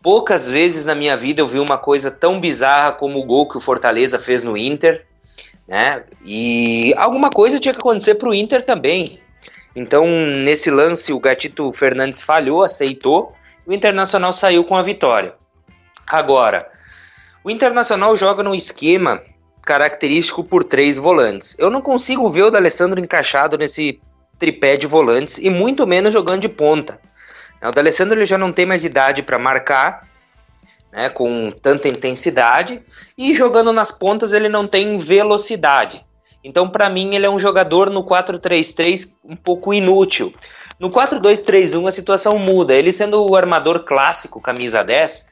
Poucas 0.07 0.49
vezes 0.49 0.85
na 0.85 0.95
minha 0.95 1.17
vida 1.17 1.41
eu 1.41 1.45
vi 1.45 1.59
uma 1.59 1.77
coisa 1.77 2.09
tão 2.09 2.39
bizarra 2.39 2.93
como 2.93 3.19
o 3.19 3.25
gol 3.25 3.45
que 3.45 3.57
o 3.57 3.59
Fortaleza 3.59 4.17
fez 4.17 4.41
no 4.41 4.55
Inter, 4.55 5.05
né? 5.67 6.05
E 6.23 6.93
alguma 6.95 7.29
coisa 7.29 7.59
tinha 7.59 7.73
que 7.73 7.79
acontecer 7.81 8.15
para 8.15 8.29
o 8.29 8.33
Inter 8.33 8.63
também. 8.63 9.19
Então, 9.75 10.07
nesse 10.07 10.71
lance, 10.71 11.11
o 11.11 11.19
Gatito 11.19 11.73
Fernandes 11.73 12.21
falhou, 12.21 12.63
aceitou, 12.63 13.33
e 13.67 13.71
o 13.71 13.73
Internacional 13.73 14.31
saiu 14.31 14.63
com 14.63 14.77
a 14.77 14.81
vitória. 14.81 15.35
Agora, 16.07 16.71
o 17.43 17.51
Internacional 17.51 18.15
joga 18.15 18.41
num 18.41 18.55
esquema 18.55 19.21
característico 19.61 20.41
por 20.41 20.63
três 20.63 20.97
volantes. 20.97 21.53
Eu 21.59 21.69
não 21.69 21.81
consigo 21.81 22.29
ver 22.29 22.43
o 22.43 22.49
D'Alessandro 22.49 23.01
encaixado 23.01 23.57
nesse 23.57 23.99
tripé 24.39 24.77
de 24.77 24.87
volantes 24.87 25.37
e 25.37 25.49
muito 25.49 25.85
menos 25.85 26.13
jogando 26.13 26.39
de 26.39 26.47
ponta. 26.47 26.97
O 27.61 27.71
D'Alessandro 27.71 28.17
ele 28.17 28.25
já 28.25 28.37
não 28.37 28.53
tem 28.53 28.65
mais 28.65 28.83
idade 28.83 29.23
para 29.23 29.39
marcar, 29.39 30.07
né, 30.91 31.09
com 31.09 31.51
tanta 31.51 31.87
intensidade, 31.87 32.81
e 33.17 33.33
jogando 33.33 33.73
nas 33.73 33.91
pontas 33.91 34.33
ele 34.33 34.49
não 34.49 34.67
tem 34.67 34.97
velocidade. 34.97 36.05
Então, 36.43 36.69
para 36.69 36.89
mim, 36.89 37.15
ele 37.15 37.25
é 37.25 37.29
um 37.29 37.39
jogador 37.39 37.89
no 37.89 38.03
4-3-3 38.03 39.17
um 39.29 39.35
pouco 39.35 39.73
inútil. 39.73 40.31
No 40.79 40.89
4-2-3-1 40.89 41.87
a 41.87 41.91
situação 41.91 42.37
muda. 42.37 42.73
Ele 42.73 42.93
sendo 42.93 43.25
o 43.29 43.35
armador 43.35 43.83
clássico, 43.83 44.39
camisa 44.39 44.83
10, 44.83 45.27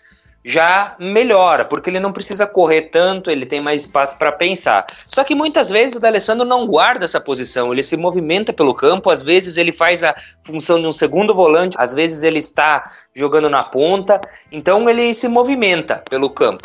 já 0.48 0.96
melhora, 1.00 1.66
porque 1.66 1.90
ele 1.90 2.00
não 2.00 2.14
precisa 2.14 2.46
correr 2.46 2.84
tanto, 2.84 3.32
ele 3.32 3.48
tem 3.48 3.60
mais 3.60 3.82
espaço 3.82 4.16
para 4.16 4.32
pensar. 4.32 4.86
Só 5.08 5.24
que 5.24 5.34
muitas 5.34 5.70
vezes 5.70 5.96
o 5.96 6.00
D'Alessandro 6.00 6.46
não 6.46 6.68
guarda 6.68 7.04
essa 7.04 7.20
posição, 7.20 7.74
ele 7.74 7.82
se 7.82 7.98
movimenta 7.98 8.54
pelo 8.54 8.75
campo, 8.75 9.12
às 9.12 9.24
vezes 9.24 9.58
ele 9.58 9.74
faz 9.74 10.04
a 10.04 10.14
função 10.44 10.80
de 10.80 10.86
um 10.86 10.94
segundo 10.94 11.34
volante, 11.34 11.75
às 11.80 11.96
vezes 11.96 12.22
ele 12.22 12.38
está 12.38 12.92
jogando 13.16 13.50
na 13.50 13.64
ponta, 13.64 14.22
então 14.52 14.88
ele 14.88 15.12
se 15.16 15.28
movimenta 15.28 16.04
pelo 16.08 16.30
campo. 16.30 16.62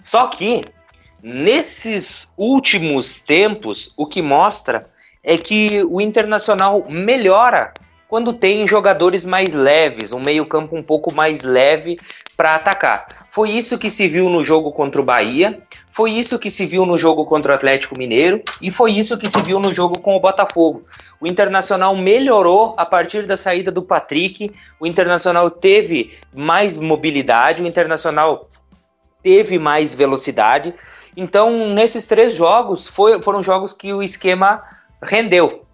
Só 0.00 0.28
que 0.28 0.62
nesses 1.22 2.32
últimos 2.34 3.20
tempos, 3.20 3.92
o 3.94 4.06
que 4.06 4.22
mostra 4.22 4.86
é 5.22 5.36
que 5.36 5.84
o 5.86 6.00
Internacional 6.00 6.82
melhora 6.88 7.74
quando 8.10 8.32
tem 8.32 8.66
jogadores 8.66 9.24
mais 9.24 9.54
leves, 9.54 10.12
um 10.12 10.18
meio-campo 10.18 10.76
um 10.76 10.82
pouco 10.82 11.14
mais 11.14 11.44
leve 11.44 11.96
para 12.36 12.56
atacar. 12.56 13.06
Foi 13.30 13.50
isso 13.50 13.78
que 13.78 13.88
se 13.88 14.08
viu 14.08 14.28
no 14.28 14.42
jogo 14.42 14.72
contra 14.72 15.00
o 15.00 15.04
Bahia, 15.04 15.62
foi 15.92 16.10
isso 16.10 16.36
que 16.36 16.50
se 16.50 16.66
viu 16.66 16.84
no 16.84 16.98
jogo 16.98 17.24
contra 17.24 17.52
o 17.52 17.54
Atlético 17.54 17.96
Mineiro 17.96 18.42
e 18.60 18.68
foi 18.68 18.90
isso 18.90 19.16
que 19.16 19.28
se 19.28 19.40
viu 19.42 19.60
no 19.60 19.72
jogo 19.72 20.00
com 20.00 20.16
o 20.16 20.20
Botafogo. 20.20 20.82
O 21.20 21.26
Internacional 21.28 21.94
melhorou 21.94 22.74
a 22.76 22.84
partir 22.84 23.26
da 23.26 23.36
saída 23.36 23.70
do 23.70 23.80
Patrick, 23.82 24.50
o 24.80 24.88
Internacional 24.88 25.48
teve 25.48 26.18
mais 26.34 26.76
mobilidade, 26.76 27.62
o 27.62 27.66
Internacional 27.66 28.48
teve 29.22 29.56
mais 29.56 29.94
velocidade. 29.94 30.74
Então, 31.16 31.72
nesses 31.72 32.08
três 32.08 32.34
jogos, 32.34 32.88
foi, 32.88 33.22
foram 33.22 33.40
jogos 33.40 33.72
que 33.72 33.92
o 33.92 34.02
esquema 34.02 34.64
rendeu. 35.00 35.64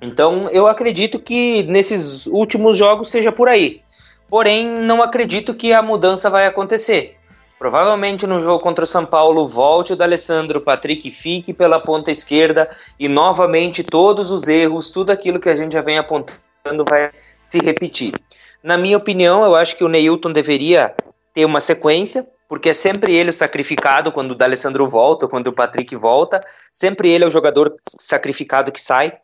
Então 0.00 0.48
eu 0.50 0.66
acredito 0.66 1.18
que 1.18 1.62
nesses 1.64 2.26
últimos 2.26 2.76
jogos 2.76 3.10
seja 3.10 3.32
por 3.32 3.48
aí. 3.48 3.80
Porém, 4.28 4.66
não 4.66 5.02
acredito 5.02 5.54
que 5.54 5.72
a 5.72 5.82
mudança 5.82 6.28
vai 6.28 6.46
acontecer. 6.46 7.16
Provavelmente 7.58 8.26
no 8.26 8.40
jogo 8.40 8.62
contra 8.62 8.84
o 8.84 8.86
São 8.86 9.06
Paulo 9.06 9.46
volte 9.46 9.94
o 9.94 9.96
D'Alessandro, 9.96 10.60
Patrick 10.60 11.10
fique 11.10 11.54
pela 11.54 11.80
ponta 11.80 12.10
esquerda 12.10 12.68
e 12.98 13.08
novamente 13.08 13.82
todos 13.82 14.30
os 14.30 14.46
erros, 14.46 14.90
tudo 14.90 15.10
aquilo 15.10 15.40
que 15.40 15.48
a 15.48 15.56
gente 15.56 15.72
já 15.72 15.80
vem 15.80 15.96
apontando 15.96 16.84
vai 16.86 17.10
se 17.40 17.58
repetir. 17.58 18.12
Na 18.62 18.76
minha 18.76 18.96
opinião, 18.98 19.42
eu 19.44 19.54
acho 19.54 19.76
que 19.76 19.84
o 19.84 19.88
Neilton 19.88 20.32
deveria 20.32 20.94
ter 21.32 21.44
uma 21.44 21.60
sequência, 21.60 22.26
porque 22.48 22.70
é 22.70 22.74
sempre 22.74 23.14
ele 23.14 23.30
o 23.30 23.32
sacrificado 23.32 24.12
quando 24.12 24.32
o 24.32 24.34
D'Alessandro 24.34 24.88
volta, 24.88 25.28
quando 25.28 25.46
o 25.46 25.52
Patrick 25.52 25.94
volta, 25.96 26.40
sempre 26.70 27.10
ele 27.10 27.24
é 27.24 27.26
o 27.26 27.30
jogador 27.30 27.74
sacrificado 27.98 28.70
que 28.70 28.80
sai. 28.80 29.14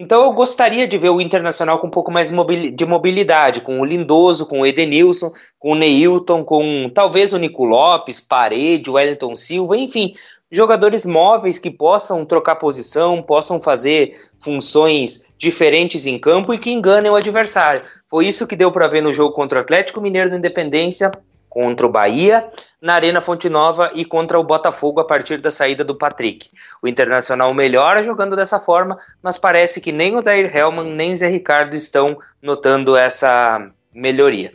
Então 0.00 0.22
eu 0.22 0.32
gostaria 0.32 0.86
de 0.86 0.96
ver 0.96 1.10
o 1.10 1.20
Internacional 1.20 1.80
com 1.80 1.88
um 1.88 1.90
pouco 1.90 2.12
mais 2.12 2.30
de 2.30 2.86
mobilidade, 2.86 3.62
com 3.62 3.80
o 3.80 3.84
Lindoso, 3.84 4.46
com 4.46 4.60
o 4.60 4.66
Edenilson, 4.66 5.32
com 5.58 5.72
o 5.72 5.74
Neilton, 5.74 6.44
com 6.44 6.88
talvez 6.88 7.32
o 7.32 7.38
Nico 7.38 7.64
Lopes, 7.64 8.20
Parede, 8.20 8.88
Wellington 8.88 9.34
Silva, 9.34 9.76
enfim, 9.76 10.12
jogadores 10.52 11.04
móveis 11.04 11.58
que 11.58 11.68
possam 11.68 12.24
trocar 12.24 12.54
posição, 12.54 13.20
possam 13.20 13.60
fazer 13.60 14.12
funções 14.38 15.34
diferentes 15.36 16.06
em 16.06 16.16
campo 16.16 16.54
e 16.54 16.58
que 16.58 16.70
enganem 16.70 17.10
o 17.10 17.16
adversário. 17.16 17.82
Foi 18.08 18.24
isso 18.24 18.46
que 18.46 18.54
deu 18.54 18.70
para 18.70 18.86
ver 18.86 19.02
no 19.02 19.12
jogo 19.12 19.34
contra 19.34 19.58
o 19.58 19.62
Atlético 19.62 20.00
Mineiro 20.00 20.30
do 20.30 20.36
Independência 20.36 21.10
contra 21.48 21.86
o 21.86 21.90
Bahia, 21.90 22.48
na 22.80 22.94
Arena 22.94 23.20
Fonte 23.20 23.48
Nova 23.48 23.90
e 23.94 24.04
contra 24.04 24.38
o 24.38 24.44
Botafogo 24.44 25.00
a 25.00 25.04
partir 25.04 25.40
da 25.40 25.50
saída 25.50 25.84
do 25.84 25.96
Patrick. 25.96 26.50
O 26.82 26.88
Internacional 26.88 27.52
melhora 27.54 28.02
jogando 28.02 28.36
dessa 28.36 28.60
forma, 28.60 28.96
mas 29.22 29.38
parece 29.38 29.80
que 29.80 29.92
nem 29.92 30.16
o 30.16 30.22
Dair 30.22 30.54
Hellman 30.54 30.94
nem 30.94 31.14
Zé 31.14 31.28
Ricardo 31.28 31.74
estão 31.74 32.06
notando 32.42 32.96
essa 32.96 33.70
melhoria. 33.92 34.52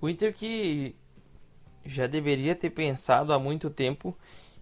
O 0.00 0.08
Inter 0.08 0.34
que 0.34 0.96
já 1.84 2.06
deveria 2.06 2.54
ter 2.54 2.70
pensado 2.70 3.32
há 3.32 3.38
muito 3.38 3.70
tempo 3.70 4.16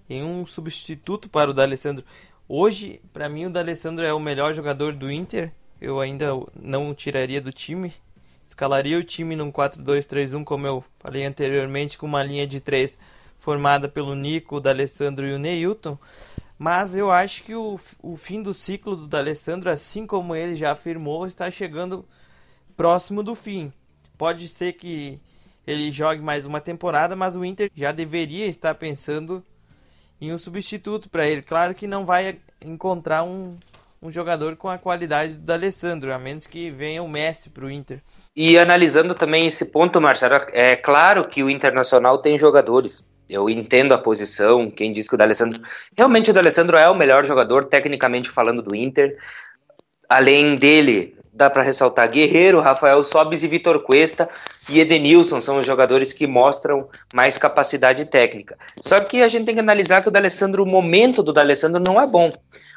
em 0.08 0.22
um 0.24 0.44
substituto 0.44 1.28
para 1.28 1.50
o 1.50 1.54
D'Alessandro. 1.54 2.04
Hoje, 2.48 3.00
para 3.12 3.28
mim, 3.28 3.46
o 3.46 3.50
D'Alessandro 3.50 4.04
é 4.04 4.12
o 4.12 4.18
melhor 4.18 4.52
jogador 4.52 4.92
do 4.92 5.10
Inter. 5.10 5.52
Eu 5.80 6.00
ainda 6.00 6.30
não 6.54 6.92
tiraria 6.94 7.40
do 7.40 7.52
time 7.52 7.94
Escalaria 8.50 8.98
o 8.98 9.04
time 9.04 9.36
num 9.36 9.52
4-2-3-1, 9.52 10.42
como 10.42 10.66
eu 10.66 10.84
falei 10.98 11.24
anteriormente, 11.24 11.96
com 11.96 12.04
uma 12.04 12.20
linha 12.20 12.44
de 12.44 12.58
três 12.58 12.98
formada 13.38 13.88
pelo 13.88 14.12
Nico, 14.12 14.56
o 14.56 14.60
D'Alessandro 14.60 15.24
e 15.24 15.32
o 15.32 15.38
Neilton. 15.38 15.96
Mas 16.58 16.96
eu 16.96 17.12
acho 17.12 17.44
que 17.44 17.54
o, 17.54 17.78
o 18.02 18.16
fim 18.16 18.42
do 18.42 18.52
ciclo 18.52 18.96
do 18.96 19.06
D'Alessandro, 19.06 19.70
assim 19.70 20.04
como 20.04 20.34
ele 20.34 20.56
já 20.56 20.72
afirmou, 20.72 21.28
está 21.28 21.48
chegando 21.48 22.04
próximo 22.76 23.22
do 23.22 23.36
fim. 23.36 23.72
Pode 24.18 24.48
ser 24.48 24.72
que 24.72 25.20
ele 25.64 25.88
jogue 25.92 26.20
mais 26.20 26.44
uma 26.44 26.60
temporada, 26.60 27.14
mas 27.14 27.36
o 27.36 27.44
Inter 27.44 27.70
já 27.72 27.92
deveria 27.92 28.46
estar 28.46 28.74
pensando 28.74 29.44
em 30.20 30.32
um 30.32 30.38
substituto 30.38 31.08
para 31.08 31.24
ele. 31.24 31.40
Claro 31.40 31.72
que 31.72 31.86
não 31.86 32.04
vai 32.04 32.40
encontrar 32.60 33.22
um, 33.22 33.56
um 34.02 34.10
jogador 34.10 34.56
com 34.56 34.68
a 34.68 34.78
qualidade 34.78 35.34
do 35.34 35.52
Alessandro, 35.52 36.12
a 36.12 36.18
menos 36.18 36.46
que 36.46 36.70
venha 36.70 37.02
o 37.02 37.08
Messi 37.08 37.50
para 37.50 37.66
o 37.66 37.70
Inter. 37.70 38.00
E 38.34 38.58
analisando 38.58 39.14
também 39.14 39.46
esse 39.46 39.66
ponto, 39.66 40.00
Marcelo, 40.00 40.40
é 40.52 40.74
claro 40.74 41.26
que 41.28 41.42
o 41.42 41.50
Internacional 41.50 42.18
tem 42.18 42.38
jogadores. 42.38 43.10
Eu 43.28 43.48
entendo 43.50 43.92
a 43.92 43.98
posição, 43.98 44.70
quem 44.70 44.92
diz 44.92 45.06
que 45.06 45.14
o 45.14 45.18
D'Alessandro... 45.18 45.60
Realmente 45.96 46.30
o 46.30 46.34
D'Alessandro 46.34 46.76
é 46.76 46.88
o 46.88 46.96
melhor 46.96 47.26
jogador, 47.26 47.64
tecnicamente 47.66 48.30
falando, 48.30 48.62
do 48.62 48.74
Inter. 48.74 49.16
Além 50.08 50.56
dele, 50.56 51.14
dá 51.32 51.50
para 51.50 51.62
ressaltar 51.62 52.10
Guerreiro, 52.10 52.60
Rafael 52.60 53.04
Sobis 53.04 53.44
e 53.44 53.48
Vitor 53.48 53.82
Cuesta 53.82 54.28
e 54.68 54.80
Edenilson 54.80 55.40
são 55.40 55.58
os 55.58 55.66
jogadores 55.66 56.12
que 56.12 56.26
mostram 56.26 56.88
mais 57.14 57.36
capacidade 57.36 58.06
técnica. 58.06 58.58
Só 58.78 58.98
que 58.98 59.22
a 59.22 59.28
gente 59.28 59.44
tem 59.44 59.54
que 59.54 59.60
analisar 59.60 60.02
que 60.02 60.08
o 60.08 60.10
D'Alessandro, 60.10 60.62
o 60.62 60.66
momento 60.66 61.22
do 61.22 61.32
D'Alessandro 61.32 61.82
não 61.86 62.00
é 62.00 62.06
bom. 62.06 62.32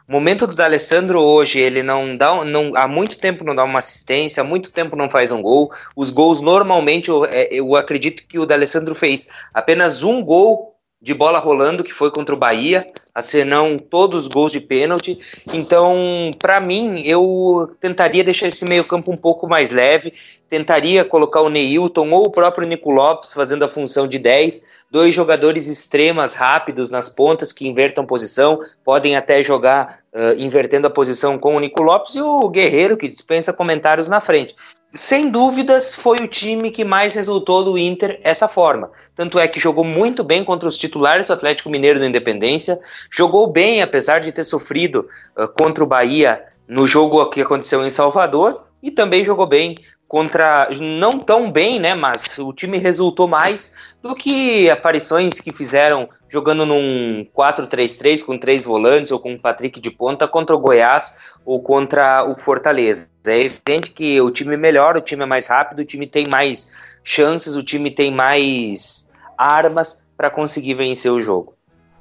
O 0.08 0.12
momento 0.12 0.46
do 0.46 0.54
D'Alessandro 0.54 1.22
hoje, 1.22 1.60
ele 1.60 1.82
não 1.82 2.18
dá, 2.18 2.44
não, 2.44 2.76
há 2.76 2.88
muito 2.90 3.18
tempo 3.18 3.44
não 3.44 3.56
dá 3.56 3.64
uma 3.64 3.80
assistência, 3.80 4.42
há 4.42 4.44
muito 4.44 4.70
tempo 4.70 4.98
não 4.98 5.10
faz 5.10 5.32
um 5.32 5.42
gol. 5.42 5.72
Os 5.96 6.12
gols 6.12 6.42
normalmente, 6.42 7.10
eu, 7.10 7.24
é, 7.24 7.48
eu 7.52 7.76
acredito 7.76 8.24
que 8.28 8.38
o 8.38 8.46
D'Alessandro 8.46 8.94
fez 8.94 9.30
apenas 9.54 10.04
um 10.04 10.22
gol 10.22 10.76
de 11.02 11.14
bola 11.14 11.40
rolando, 11.40 11.84
que 11.84 11.94
foi 11.94 12.12
contra 12.12 12.36
o 12.36 12.38
Bahia, 12.38 12.86
senão 13.22 13.78
todos 13.78 14.24
os 14.24 14.28
gols 14.28 14.52
de 14.52 14.60
pênalti. 14.60 15.20
Então, 15.54 16.32
para 16.40 16.60
mim, 16.60 17.02
eu 17.06 17.70
tentaria 17.80 18.24
deixar 18.24 18.48
esse 18.48 18.66
meio-campo 18.66 19.12
um 19.12 19.18
pouco 19.18 19.48
mais 19.48 19.72
leve, 19.72 20.14
tentaria 20.50 21.06
colocar 21.06 21.42
o 21.42 21.50
Neilton 21.50 22.10
ou 22.12 22.26
o 22.28 22.32
próprio 22.32 22.68
Nico 22.68 22.92
Lopes 22.92 23.34
fazendo 23.34 23.64
a 23.64 23.70
função 23.70 24.08
de 24.08 24.18
10, 24.18 24.86
dois 24.90 25.14
jogadores 25.14 25.68
extremas 25.68 26.34
rápidos 26.34 26.90
nas 26.90 27.10
pontas 27.10 27.52
que 27.52 27.68
invertam 27.68 28.06
posição, 28.06 28.60
podem 28.84 29.16
até 29.16 29.44
jogar 29.44 30.00
uh, 30.14 30.40
invertendo 30.40 30.88
a 30.88 30.92
posição 30.92 31.38
com 31.38 31.56
o 31.56 31.60
Nico 31.60 31.84
Lopes 31.84 32.16
e 32.16 32.22
o 32.22 32.50
Guerreiro 32.50 32.98
que 32.98 33.08
dispensa 33.08 33.54
comentários 33.54 34.08
na 34.08 34.22
frente. 34.22 34.56
Sem 34.96 35.32
dúvidas, 35.32 35.96
foi 35.96 36.18
o 36.18 36.28
time 36.28 36.70
que 36.70 36.84
mais 36.84 37.16
resultou 37.16 37.64
do 37.64 37.80
Inter 37.80 38.20
essa 38.22 38.48
forma. 38.48 38.92
Tanto 39.16 39.40
é 39.40 39.48
que 39.48 39.60
jogou 39.60 39.84
muito 39.84 40.24
bem 40.24 40.44
contra 40.44 40.70
os 40.70 40.78
titulares 40.78 41.26
do 41.26 41.34
Atlético 41.34 41.68
Mineiro 41.68 42.00
da 42.00 42.06
Independência, 42.06 42.80
jogou 43.12 43.52
bem, 43.52 43.82
apesar 43.82 44.20
de 44.20 44.32
ter 44.32 44.44
sofrido 44.44 45.08
uh, 45.38 45.48
contra 45.48 45.84
o 45.84 45.88
Bahia 45.88 46.44
no 46.68 46.86
jogo 46.88 47.30
que 47.30 47.42
aconteceu 47.42 47.86
em 47.86 47.90
Salvador, 47.90 48.64
e 48.82 48.92
também 48.92 49.24
jogou 49.24 49.48
bem 49.48 49.76
contra 50.14 50.70
não 50.80 51.10
tão 51.10 51.52
bem, 51.52 51.80
né, 51.80 51.96
mas 51.96 52.38
o 52.38 52.54
time 52.54 52.78
resultou 52.78 53.28
mais 53.28 53.74
do 54.00 54.14
que 54.14 54.70
aparições 54.70 55.40
que 55.40 55.52
fizeram 55.52 56.08
jogando 56.30 56.68
num 56.68 57.26
4-3-3 57.36 58.24
com 58.24 58.38
três 58.38 58.64
volantes 58.64 59.12
ou 59.12 59.20
com 59.20 59.34
o 59.34 59.40
Patrick 59.40 59.80
de 59.80 59.90
ponta 59.90 60.28
contra 60.28 60.56
o 60.56 60.60
Goiás 60.60 61.34
ou 61.44 61.64
contra 61.64 62.30
o 62.30 62.38
Fortaleza. 62.38 63.10
É 63.26 63.40
evidente 63.40 63.90
que 63.90 64.22
o 64.22 64.30
time 64.30 64.54
é 64.54 64.58
melhor, 64.58 64.98
o 64.98 65.02
time 65.02 65.24
é 65.24 65.26
mais 65.26 65.48
rápido, 65.48 65.80
o 65.80 65.86
time 65.86 66.06
tem 66.06 66.26
mais 66.30 66.72
chances, 67.04 67.56
o 67.56 67.64
time 67.64 67.90
tem 67.90 68.12
mais 68.12 69.12
armas 69.36 70.06
para 70.16 70.30
conseguir 70.30 70.76
vencer 70.76 71.12
o 71.12 71.22
jogo. 71.22 71.56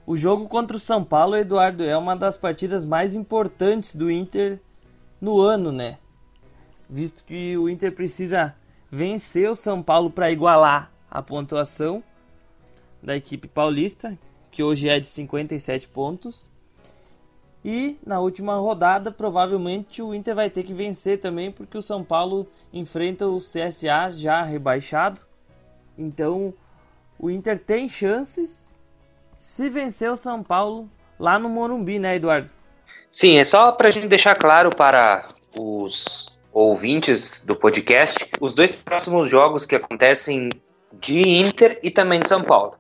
O 0.07 0.17
jogo 0.17 0.49
contra 0.49 0.77
o 0.77 0.81
São 0.81 1.05
Paulo, 1.05 1.37
Eduardo, 1.37 1.85
é 1.85 1.97
uma 1.97 2.17
das 2.17 2.37
partidas 2.37 2.85
mais 2.85 3.15
importantes 3.15 3.95
do 3.95 4.11
Inter 4.11 4.61
no 5.21 5.41
ano, 5.41 5.71
né? 5.71 5.99
visto 6.93 7.25
que 7.25 7.57
o 7.57 7.71
Inter 7.71 7.91
precisa 7.91 8.55
vencer 8.91 9.51
o 9.51 9.55
São 9.55 9.83
Paulo 9.83 10.11
para 10.11 10.31
igualar 10.31 10.93
a 11.11 11.23
pontuação 11.23 12.05
da 13.03 13.17
equipe 13.17 13.49
paulista, 13.49 14.17
que 14.51 14.63
hoje 14.63 14.91
é 14.91 15.01
de 15.01 15.07
57 15.07 15.89
pontos. 15.89 16.51
E 17.65 17.97
na 18.07 18.21
última 18.21 18.57
rodada, 18.57 19.11
provavelmente 19.11 20.03
o 20.03 20.15
Inter 20.15 20.35
vai 20.35 20.51
ter 20.51 20.65
que 20.65 20.75
vencer 20.75 21.19
também, 21.19 21.51
porque 21.51 21.79
o 21.79 21.83
São 21.83 22.05
Paulo 22.05 22.47
enfrenta 22.71 23.27
o 23.27 23.39
CSA 23.39 24.11
já 24.11 24.43
rebaixado. 24.43 25.23
Então 25.97 26.53
o 27.19 27.31
Inter 27.31 27.59
tem 27.59 27.89
chances 27.89 28.62
se 29.43 29.69
vencer 29.69 30.09
o 30.09 30.17
São 30.17 30.41
Paulo 30.41 30.89
lá 31.19 31.37
no 31.37 31.49
Morumbi, 31.49 31.99
né, 31.99 32.15
Eduardo? 32.15 32.49
Sim, 33.11 33.39
é 33.39 33.45
só 33.45 33.73
para 33.73 33.89
a 33.89 33.91
gente 33.91 34.07
deixar 34.07 34.37
claro 34.37 34.71
para 34.71 35.25
os 35.59 36.29
ouvintes 36.53 37.45
do 37.45 37.57
podcast 37.57 38.25
os 38.41 38.55
dois 38.55 38.73
próximos 38.73 39.29
jogos 39.29 39.67
que 39.67 39.75
acontecem 39.75 40.49
de 40.93 41.29
Inter 41.29 41.77
e 41.83 41.91
também 41.91 42.21
de 42.21 42.29
São 42.29 42.45
Paulo. 42.45 42.77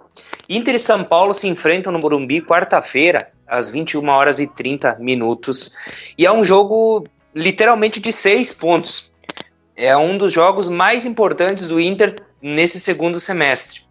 Inter 0.48 0.76
e 0.76 0.78
São 0.78 1.02
Paulo 1.02 1.34
se 1.34 1.48
enfrentam 1.48 1.92
no 1.92 1.98
Morumbi 1.98 2.40
quarta-feira, 2.40 3.28
às 3.44 3.68
21 3.68 4.08
horas 4.08 4.38
e 4.38 4.46
30 4.46 4.98
minutos. 5.00 5.72
E 6.16 6.24
é 6.24 6.30
um 6.30 6.44
jogo 6.44 7.04
literalmente 7.34 7.98
de 7.98 8.12
seis 8.12 8.52
pontos. 8.52 9.10
É 9.74 9.96
um 9.96 10.16
dos 10.16 10.32
jogos 10.32 10.68
mais 10.68 11.06
importantes 11.06 11.66
do 11.66 11.80
Inter 11.80 12.14
nesse 12.40 12.78
segundo 12.78 13.18
semestre. 13.18 13.81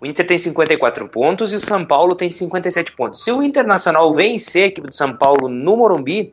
O 0.00 0.06
Inter 0.06 0.24
tem 0.24 0.38
54 0.38 1.08
pontos 1.08 1.52
e 1.52 1.56
o 1.56 1.60
São 1.60 1.84
Paulo 1.84 2.14
tem 2.14 2.28
57 2.28 2.92
pontos. 2.92 3.24
Se 3.24 3.32
o 3.32 3.42
Internacional 3.42 4.12
vencer 4.14 4.64
a 4.64 4.66
equipe 4.66 4.86
do 4.86 4.94
São 4.94 5.16
Paulo 5.16 5.48
no 5.48 5.76
Morumbi, 5.76 6.32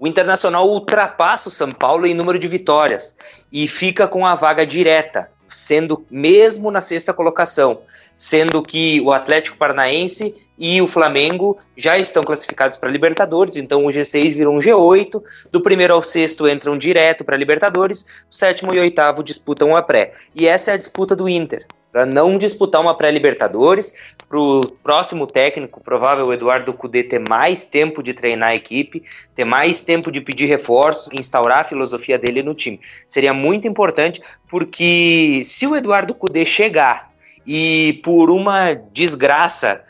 o 0.00 0.06
Internacional 0.06 0.66
ultrapassa 0.66 1.50
o 1.50 1.52
São 1.52 1.70
Paulo 1.70 2.06
em 2.06 2.14
número 2.14 2.38
de 2.38 2.48
vitórias 2.48 3.14
e 3.52 3.68
fica 3.68 4.08
com 4.08 4.24
a 4.24 4.34
vaga 4.34 4.64
direta, 4.64 5.30
sendo 5.46 6.06
mesmo 6.10 6.70
na 6.70 6.80
sexta 6.80 7.12
colocação, 7.12 7.82
sendo 8.14 8.62
que 8.62 9.02
o 9.02 9.12
Atlético 9.12 9.58
Paranaense 9.58 10.34
e 10.58 10.80
o 10.80 10.88
Flamengo 10.88 11.58
já 11.76 11.98
estão 11.98 12.22
classificados 12.22 12.78
para 12.78 12.90
Libertadores, 12.90 13.56
então 13.56 13.84
o 13.84 13.88
G6 13.88 14.34
virou 14.34 14.54
um 14.54 14.60
G8, 14.60 15.22
do 15.52 15.60
primeiro 15.60 15.94
ao 15.94 16.02
sexto 16.02 16.48
entram 16.48 16.78
direto 16.78 17.22
para 17.22 17.36
Libertadores, 17.36 18.24
o 18.30 18.34
sétimo 18.34 18.72
e 18.72 18.80
oitavo 18.80 19.22
disputam 19.22 19.76
a 19.76 19.82
pré. 19.82 20.14
E 20.34 20.46
essa 20.46 20.70
é 20.70 20.74
a 20.74 20.78
disputa 20.78 21.14
do 21.14 21.28
Inter 21.28 21.66
para 21.96 22.04
não 22.04 22.36
disputar 22.36 22.82
uma 22.82 22.94
pré-Libertadores, 22.94 23.94
para 24.28 24.38
o 24.38 24.60
próximo 24.82 25.26
técnico, 25.26 25.82
provável 25.82 26.30
Eduardo 26.30 26.74
Cudê, 26.74 27.02
ter 27.02 27.22
mais 27.26 27.64
tempo 27.64 28.02
de 28.02 28.12
treinar 28.12 28.50
a 28.50 28.54
equipe, 28.54 29.02
ter 29.34 29.46
mais 29.46 29.82
tempo 29.82 30.12
de 30.12 30.20
pedir 30.20 30.44
reforços, 30.44 31.08
instaurar 31.18 31.60
a 31.60 31.64
filosofia 31.64 32.18
dele 32.18 32.42
no 32.42 32.52
time. 32.52 32.78
Seria 33.06 33.32
muito 33.32 33.66
importante, 33.66 34.20
porque 34.46 35.40
se 35.42 35.66
o 35.66 35.74
Eduardo 35.74 36.12
Cudê 36.12 36.44
chegar 36.44 37.10
e 37.46 37.98
por 38.04 38.30
uma 38.30 38.74
desgraça 38.74 39.82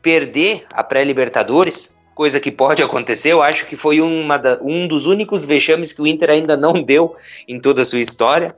perder 0.00 0.64
a 0.72 0.82
pré-Libertadores, 0.82 1.94
coisa 2.14 2.40
que 2.40 2.50
pode 2.50 2.82
acontecer, 2.82 3.32
eu 3.32 3.42
acho 3.42 3.66
que 3.66 3.76
foi 3.76 3.98
da, 4.42 4.58
um 4.62 4.88
dos 4.88 5.06
únicos 5.06 5.44
vexames 5.44 5.92
que 5.92 6.00
o 6.00 6.06
Inter 6.06 6.30
ainda 6.30 6.56
não 6.56 6.82
deu 6.82 7.14
em 7.46 7.60
toda 7.60 7.82
a 7.82 7.84
sua 7.84 8.00
história. 8.00 8.48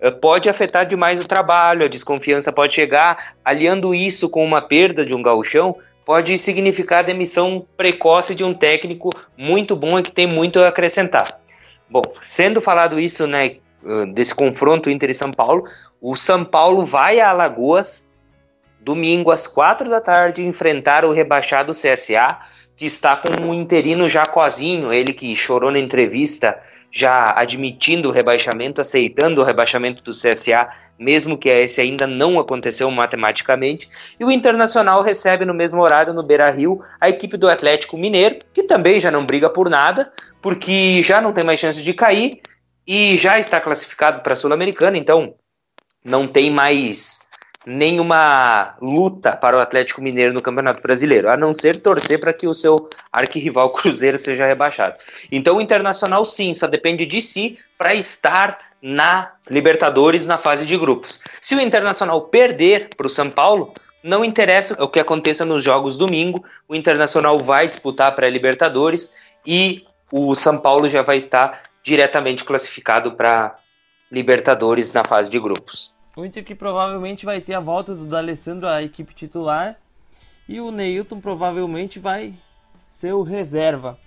Eh, 0.00 0.10
pode 0.10 0.48
afetar 0.48 0.86
demais 0.86 1.20
o 1.20 1.28
trabalho, 1.28 1.84
a 1.84 1.88
desconfiança 1.88 2.52
pode 2.52 2.74
chegar, 2.74 3.34
aliando 3.44 3.94
isso 3.94 4.28
com 4.28 4.44
uma 4.44 4.60
perda 4.60 5.04
de 5.04 5.14
um 5.14 5.22
gauchão, 5.22 5.76
pode 6.04 6.36
significar 6.38 7.00
a 7.00 7.02
demissão 7.02 7.66
precoce 7.76 8.34
de 8.34 8.44
um 8.44 8.54
técnico 8.54 9.10
muito 9.36 9.74
bom 9.74 9.98
e 9.98 10.02
que 10.02 10.12
tem 10.12 10.26
muito 10.26 10.60
a 10.60 10.68
acrescentar. 10.68 11.26
Bom, 11.88 12.02
sendo 12.20 12.60
falado 12.60 12.98
isso, 13.00 13.26
né, 13.26 13.56
eh, 13.84 14.06
desse 14.12 14.34
confronto 14.34 14.90
Inter 14.90 15.10
e 15.10 15.14
São 15.14 15.30
Paulo, 15.30 15.64
o 16.00 16.14
São 16.16 16.44
Paulo 16.44 16.84
vai 16.84 17.20
a 17.20 17.30
Alagoas 17.30 18.10
domingo 18.86 19.32
às 19.32 19.48
quatro 19.48 19.90
da 19.90 20.00
tarde 20.00 20.46
enfrentar 20.46 21.04
o 21.04 21.10
rebaixado 21.10 21.72
CSA, 21.72 22.38
que 22.76 22.84
está 22.84 23.16
com 23.16 23.42
um 23.42 23.52
interino 23.52 24.08
Jacozinho, 24.08 24.92
ele 24.92 25.12
que 25.12 25.34
chorou 25.34 25.72
na 25.72 25.80
entrevista 25.80 26.56
já 26.96 27.34
admitindo 27.36 28.08
o 28.08 28.10
rebaixamento, 28.10 28.80
aceitando 28.80 29.42
o 29.42 29.44
rebaixamento 29.44 30.02
do 30.02 30.12
CSA, 30.12 30.66
mesmo 30.98 31.36
que 31.36 31.50
esse 31.50 31.78
ainda 31.78 32.06
não 32.06 32.40
aconteceu 32.40 32.90
matematicamente. 32.90 33.86
E 34.18 34.24
o 34.24 34.30
Internacional 34.30 35.02
recebe 35.02 35.44
no 35.44 35.52
mesmo 35.52 35.82
horário 35.82 36.14
no 36.14 36.22
Beira 36.22 36.50
Rio 36.50 36.80
a 36.98 37.10
equipe 37.10 37.36
do 37.36 37.50
Atlético 37.50 37.98
Mineiro, 37.98 38.38
que 38.54 38.62
também 38.62 38.98
já 38.98 39.10
não 39.10 39.26
briga 39.26 39.50
por 39.50 39.68
nada, 39.68 40.10
porque 40.40 41.02
já 41.02 41.20
não 41.20 41.34
tem 41.34 41.44
mais 41.44 41.60
chance 41.60 41.82
de 41.82 41.92
cair 41.92 42.30
e 42.86 43.14
já 43.14 43.38
está 43.38 43.60
classificado 43.60 44.22
para 44.22 44.32
a 44.32 44.36
Sul-Americana, 44.36 44.96
então 44.96 45.34
não 46.02 46.26
tem 46.26 46.50
mais 46.50 47.25
nenhuma 47.66 48.76
luta 48.80 49.36
para 49.36 49.58
o 49.58 49.60
Atlético 49.60 50.00
Mineiro 50.00 50.32
no 50.32 50.40
Campeonato 50.40 50.80
Brasileiro, 50.80 51.28
a 51.28 51.36
não 51.36 51.52
ser 51.52 51.78
torcer 51.78 52.20
para 52.20 52.32
que 52.32 52.46
o 52.46 52.54
seu 52.54 52.76
arquirrival 53.12 53.70
Cruzeiro 53.74 54.18
seja 54.18 54.46
rebaixado. 54.46 54.96
Então 55.32 55.56
o 55.56 55.60
Internacional 55.60 56.24
sim, 56.24 56.52
só 56.52 56.68
depende 56.68 57.04
de 57.04 57.20
si 57.20 57.58
para 57.76 57.92
estar 57.92 58.56
na 58.80 59.32
Libertadores 59.50 60.28
na 60.28 60.38
fase 60.38 60.64
de 60.64 60.76
grupos. 60.76 61.20
Se 61.40 61.56
o 61.56 61.60
Internacional 61.60 62.22
perder 62.22 62.90
para 62.96 63.08
o 63.08 63.10
São 63.10 63.28
Paulo, 63.28 63.74
não 64.00 64.24
interessa 64.24 64.80
o 64.80 64.88
que 64.88 65.00
aconteça 65.00 65.44
nos 65.44 65.64
jogos 65.64 65.96
domingo, 65.96 66.44
o 66.68 66.76
Internacional 66.76 67.36
vai 67.40 67.66
disputar 67.66 68.14
para 68.14 68.28
a 68.28 68.30
Libertadores 68.30 69.34
e 69.44 69.82
o 70.12 70.36
São 70.36 70.56
Paulo 70.56 70.88
já 70.88 71.02
vai 71.02 71.16
estar 71.16 71.60
diretamente 71.82 72.44
classificado 72.44 73.16
para 73.16 73.56
Libertadores 74.08 74.92
na 74.92 75.04
fase 75.04 75.28
de 75.28 75.40
grupos. 75.40 75.95
O 76.16 76.24
Inter 76.24 76.42
que 76.42 76.54
provavelmente 76.54 77.26
vai 77.26 77.42
ter 77.42 77.52
a 77.52 77.60
volta 77.60 77.94
do 77.94 78.06
D'Alessandro 78.06 78.66
à 78.66 78.82
equipe 78.82 79.14
titular 79.14 79.78
e 80.48 80.58
o 80.58 80.70
Neilton 80.70 81.20
provavelmente 81.20 81.98
vai 81.98 82.34
ser 82.88 83.12
o 83.12 83.22
reserva. 83.22 83.98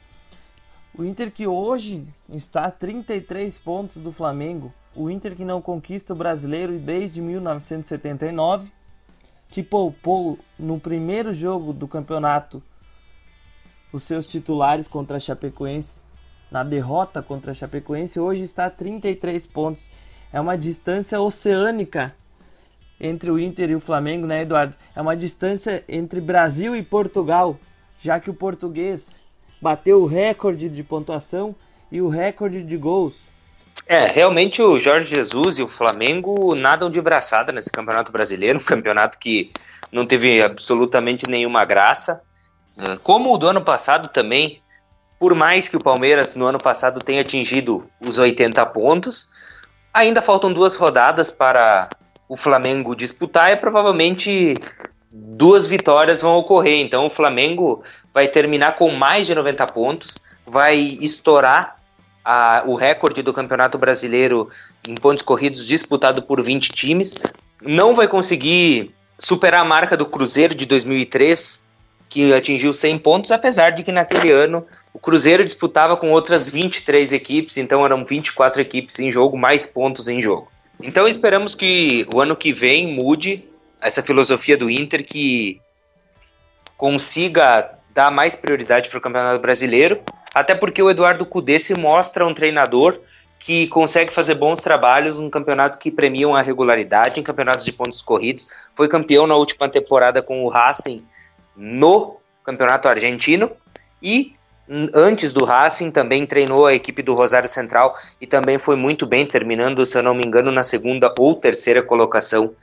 O 0.97 1.05
Inter 1.05 1.31
que 1.31 1.45
hoje 1.45 2.11
está 2.27 2.65
a 2.65 2.71
33 2.71 3.59
pontos 3.59 3.97
do 3.97 4.11
Flamengo, 4.11 4.73
o 4.95 5.07
Inter 5.07 5.35
que 5.35 5.45
não 5.45 5.61
conquista 5.61 6.13
o 6.13 6.15
brasileiro 6.15 6.79
desde 6.79 7.21
1979, 7.21 8.71
que 9.47 9.61
poupou 9.61 10.39
no 10.57 10.79
primeiro 10.79 11.31
jogo 11.31 11.71
do 11.71 11.87
campeonato 11.87 12.61
os 13.93 14.03
seus 14.03 14.25
titulares 14.25 14.87
contra 14.87 15.17
a 15.17 15.19
Chapecoense, 15.19 16.01
na 16.49 16.63
derrota 16.63 17.21
contra 17.21 17.51
a 17.51 17.55
Chapecoense, 17.55 18.19
hoje 18.19 18.43
está 18.43 18.65
a 18.65 18.71
33 18.71 19.45
pontos 19.45 19.89
é 20.31 20.39
uma 20.39 20.57
distância 20.57 21.19
oceânica 21.19 22.13
entre 22.99 23.31
o 23.31 23.39
Inter 23.39 23.69
e 23.69 23.75
o 23.75 23.79
Flamengo, 23.79 24.27
né, 24.27 24.41
Eduardo? 24.41 24.75
É 24.95 25.01
uma 25.01 25.15
distância 25.15 25.83
entre 25.87 26.19
Brasil 26.19 26.75
e 26.75 26.83
Portugal, 26.83 27.57
já 28.01 28.19
que 28.19 28.29
o 28.29 28.33
português 28.33 29.19
bateu 29.61 30.01
o 30.01 30.05
recorde 30.05 30.69
de 30.69 30.83
pontuação 30.83 31.55
e 31.91 32.01
o 32.01 32.09
recorde 32.09 32.63
de 32.63 32.77
gols. 32.77 33.15
É, 33.85 34.05
realmente 34.05 34.61
o 34.61 34.77
Jorge 34.77 35.15
Jesus 35.15 35.57
e 35.57 35.63
o 35.63 35.67
Flamengo 35.67 36.53
nadam 36.55 36.91
de 36.91 37.01
braçada 37.01 37.51
nesse 37.51 37.71
Campeonato 37.71 38.11
Brasileiro, 38.11 38.59
um 38.61 38.63
campeonato 38.63 39.17
que 39.17 39.51
não 39.91 40.05
teve 40.05 40.41
absolutamente 40.41 41.27
nenhuma 41.27 41.65
graça. 41.65 42.21
É, 42.77 42.97
como 42.97 43.33
o 43.33 43.37
do 43.37 43.47
ano 43.47 43.61
passado 43.61 44.09
também, 44.09 44.61
por 45.19 45.33
mais 45.33 45.67
que 45.67 45.77
o 45.77 45.83
Palmeiras 45.83 46.35
no 46.35 46.45
ano 46.45 46.59
passado 46.59 46.99
tenha 46.99 47.21
atingido 47.21 47.89
os 47.99 48.19
80 48.19 48.65
pontos, 48.67 49.29
Ainda 49.93 50.21
faltam 50.21 50.53
duas 50.53 50.75
rodadas 50.75 51.31
para 51.31 51.89
o 52.27 52.37
Flamengo 52.37 52.95
disputar 52.95 53.51
e 53.51 53.57
provavelmente 53.57 54.53
duas 55.11 55.65
vitórias 55.65 56.21
vão 56.21 56.37
ocorrer. 56.37 56.79
Então 56.79 57.07
o 57.07 57.09
Flamengo 57.09 57.83
vai 58.13 58.27
terminar 58.27 58.75
com 58.75 58.91
mais 58.91 59.25
de 59.25 59.33
90 59.33 59.65
pontos, 59.67 60.19
vai 60.45 60.77
estourar 60.77 61.77
a, 62.23 62.63
o 62.65 62.75
recorde 62.75 63.23
do 63.23 63.33
Campeonato 63.33 63.77
Brasileiro 63.77 64.49
em 64.87 64.95
pontos 64.95 65.23
corridos 65.23 65.65
disputado 65.65 66.21
por 66.21 66.41
20 66.41 66.69
times. 66.69 67.15
Não 67.63 67.95
vai 67.95 68.07
conseguir 68.07 68.93
superar 69.17 69.61
a 69.61 69.65
marca 69.65 69.97
do 69.97 70.05
Cruzeiro 70.05 70.53
de 70.53 70.65
2003, 70.65 71.67
que 72.09 72.33
atingiu 72.33 72.73
100 72.73 72.97
pontos, 72.97 73.31
apesar 73.31 73.69
de 73.69 73.83
que 73.83 73.91
naquele 73.91 74.31
ano 74.31 74.65
o 74.91 74.97
Cruzeiro 74.97 75.45
disputava 75.45 75.95
com 75.95 76.11
outras 76.11 76.49
23 76.49 77.13
equipes, 77.13 77.57
então 77.57 77.85
eram 77.85 78.03
24 78.03 78.59
equipes 78.59 78.99
em 78.99 79.11
jogo, 79.11 79.37
mais 79.37 79.67
pontos 79.67 80.07
em 80.07 80.19
jogo. 80.19 80.51
Então 80.81 81.07
esperamos 81.07 81.53
que 81.53 82.07
o 82.13 82.19
ano 82.19 82.35
que 82.35 82.51
vem 82.51 82.95
mude 82.95 83.45
essa 83.79 84.01
filosofia 84.01 84.57
do 84.57 84.69
Inter, 84.69 85.05
que 85.05 85.61
consiga 86.75 87.77
dar 87.93 88.09
mais 88.09 88.33
prioridade 88.35 88.89
para 88.89 88.97
o 88.97 89.01
Campeonato 89.01 89.41
Brasileiro, 89.41 90.01
até 90.33 90.55
porque 90.55 90.81
o 90.81 90.89
Eduardo 90.89 91.25
Cudê 91.25 91.59
se 91.59 91.77
mostra 91.77 92.25
um 92.25 92.33
treinador 92.33 92.99
que 93.37 93.67
consegue 93.67 94.11
fazer 94.11 94.35
bons 94.35 94.61
trabalhos 94.61 95.19
em 95.19 95.29
campeonatos 95.29 95.77
que 95.77 95.89
premiam 95.89 96.35
a 96.35 96.41
regularidade, 96.41 97.19
em 97.19 97.23
campeonatos 97.23 97.63
de 97.63 97.71
pontos 97.71 98.01
corridos. 98.01 98.47
Foi 98.73 98.87
campeão 98.87 99.25
na 99.25 99.35
última 99.35 99.69
temporada 99.69 100.21
com 100.21 100.43
o 100.43 100.49
Racing 100.49 101.01
no 101.55 102.17
Campeonato 102.43 102.87
Argentino 102.87 103.51
e 104.01 104.33
antes 104.93 105.33
do 105.33 105.45
Racing 105.45 105.89
também 105.89 106.25
treinou 106.25 106.67
a 106.67 106.73
equipe 106.73 107.01
do 107.01 107.15
Rosário 107.15 107.49
Central 107.49 107.95
e 108.21 108.27
também 108.27 108.57
foi 108.57 108.75
muito 108.75 109.05
bem, 109.05 109.25
terminando, 109.25 109.85
se 109.85 109.97
eu 109.97 110.03
não 110.03 110.13
me 110.13 110.21
engano, 110.25 110.51
na 110.51 110.63
segunda 110.63 111.13
ou 111.17 111.35
terceira 111.35 111.81
colocação 111.81 112.53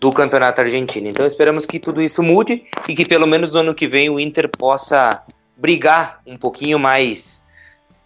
do 0.00 0.12
Campeonato 0.12 0.60
Argentino. 0.60 1.08
Então 1.08 1.24
esperamos 1.24 1.64
que 1.64 1.78
tudo 1.78 2.02
isso 2.02 2.22
mude 2.22 2.64
e 2.88 2.94
que 2.94 3.06
pelo 3.06 3.26
menos 3.26 3.52
no 3.52 3.60
ano 3.60 3.74
que 3.74 3.86
vem 3.86 4.10
o 4.10 4.20
Inter 4.20 4.48
possa 4.48 5.22
brigar 5.56 6.20
um 6.26 6.36
pouquinho 6.36 6.78
mais 6.78 7.46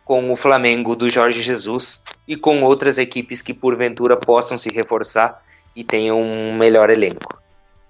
com 0.04 0.32
o 0.32 0.36
Flamengo 0.36 0.94
do 0.94 1.08
Jorge 1.08 1.42
Jesus 1.42 2.02
e 2.26 2.36
com 2.36 2.62
outras 2.62 2.96
equipes 2.96 3.42
que 3.42 3.52
porventura 3.52 4.16
possam 4.16 4.56
se 4.56 4.70
reforçar 4.72 5.42
e 5.74 5.82
tenham 5.82 6.20
um 6.20 6.54
melhor 6.54 6.90
elenco. 6.90 7.38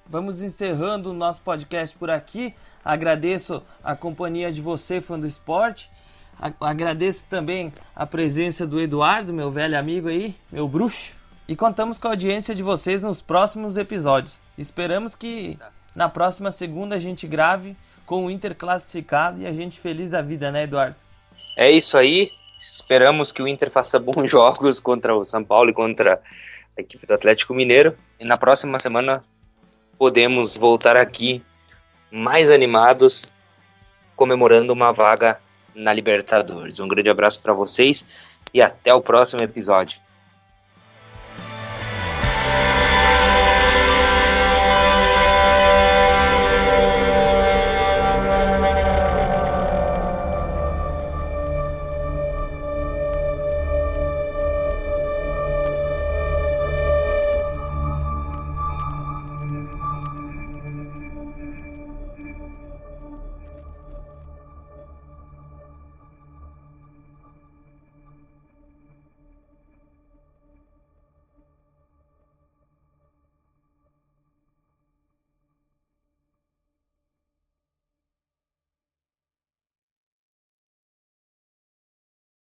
Vamos 0.08 0.42
encerrando 0.42 1.10
o 1.10 1.14
nosso 1.14 1.42
podcast 1.42 1.96
por 1.98 2.08
aqui. 2.08 2.54
Agradeço 2.82 3.62
a 3.84 3.94
companhia 3.94 4.50
de 4.50 4.62
você, 4.62 5.02
fã 5.02 5.20
do 5.20 5.26
esporte. 5.26 5.90
Agradeço 6.58 7.26
também 7.28 7.70
a 7.94 8.06
presença 8.06 8.66
do 8.66 8.80
Eduardo, 8.80 9.34
meu 9.34 9.50
velho 9.50 9.78
amigo 9.78 10.08
aí, 10.08 10.34
meu 10.50 10.66
bruxo. 10.66 11.14
E 11.46 11.54
contamos 11.54 11.98
com 11.98 12.08
a 12.08 12.12
audiência 12.12 12.54
de 12.54 12.62
vocês 12.62 13.02
nos 13.02 13.20
próximos 13.20 13.76
episódios. 13.76 14.34
Esperamos 14.56 15.14
que 15.14 15.58
na 15.94 16.08
próxima 16.08 16.50
segunda 16.50 16.94
a 16.94 16.98
gente 16.98 17.26
grave 17.26 17.76
com 18.06 18.24
o 18.24 18.30
Inter 18.30 18.54
classificado 18.54 19.42
e 19.42 19.46
a 19.46 19.52
gente 19.52 19.78
feliz 19.78 20.10
da 20.10 20.22
vida, 20.22 20.50
né, 20.50 20.62
Eduardo? 20.62 20.96
É 21.54 21.70
isso 21.70 21.98
aí. 21.98 22.30
Esperamos 22.62 23.30
que 23.30 23.42
o 23.42 23.48
Inter 23.48 23.70
faça 23.70 23.98
bons 24.00 24.30
jogos 24.30 24.80
contra 24.80 25.14
o 25.14 25.22
São 25.22 25.44
Paulo 25.44 25.68
e 25.68 25.74
contra 25.74 26.22
a 26.76 26.80
equipe 26.80 27.06
do 27.06 27.12
Atlético 27.12 27.52
Mineiro. 27.52 27.94
E 28.18 28.24
na 28.24 28.38
próxima 28.38 28.80
semana 28.80 29.22
podemos 29.98 30.56
voltar 30.56 30.96
aqui 30.96 31.42
mais 32.10 32.50
animados, 32.50 33.32
comemorando 34.16 34.72
uma 34.72 34.92
vaga 34.92 35.40
na 35.74 35.92
Libertadores. 35.92 36.80
Um 36.80 36.88
grande 36.88 37.10
abraço 37.10 37.40
para 37.42 37.52
vocês 37.52 38.20
e 38.54 38.62
até 38.62 38.94
o 38.94 39.02
próximo 39.02 39.42
episódio. 39.42 40.00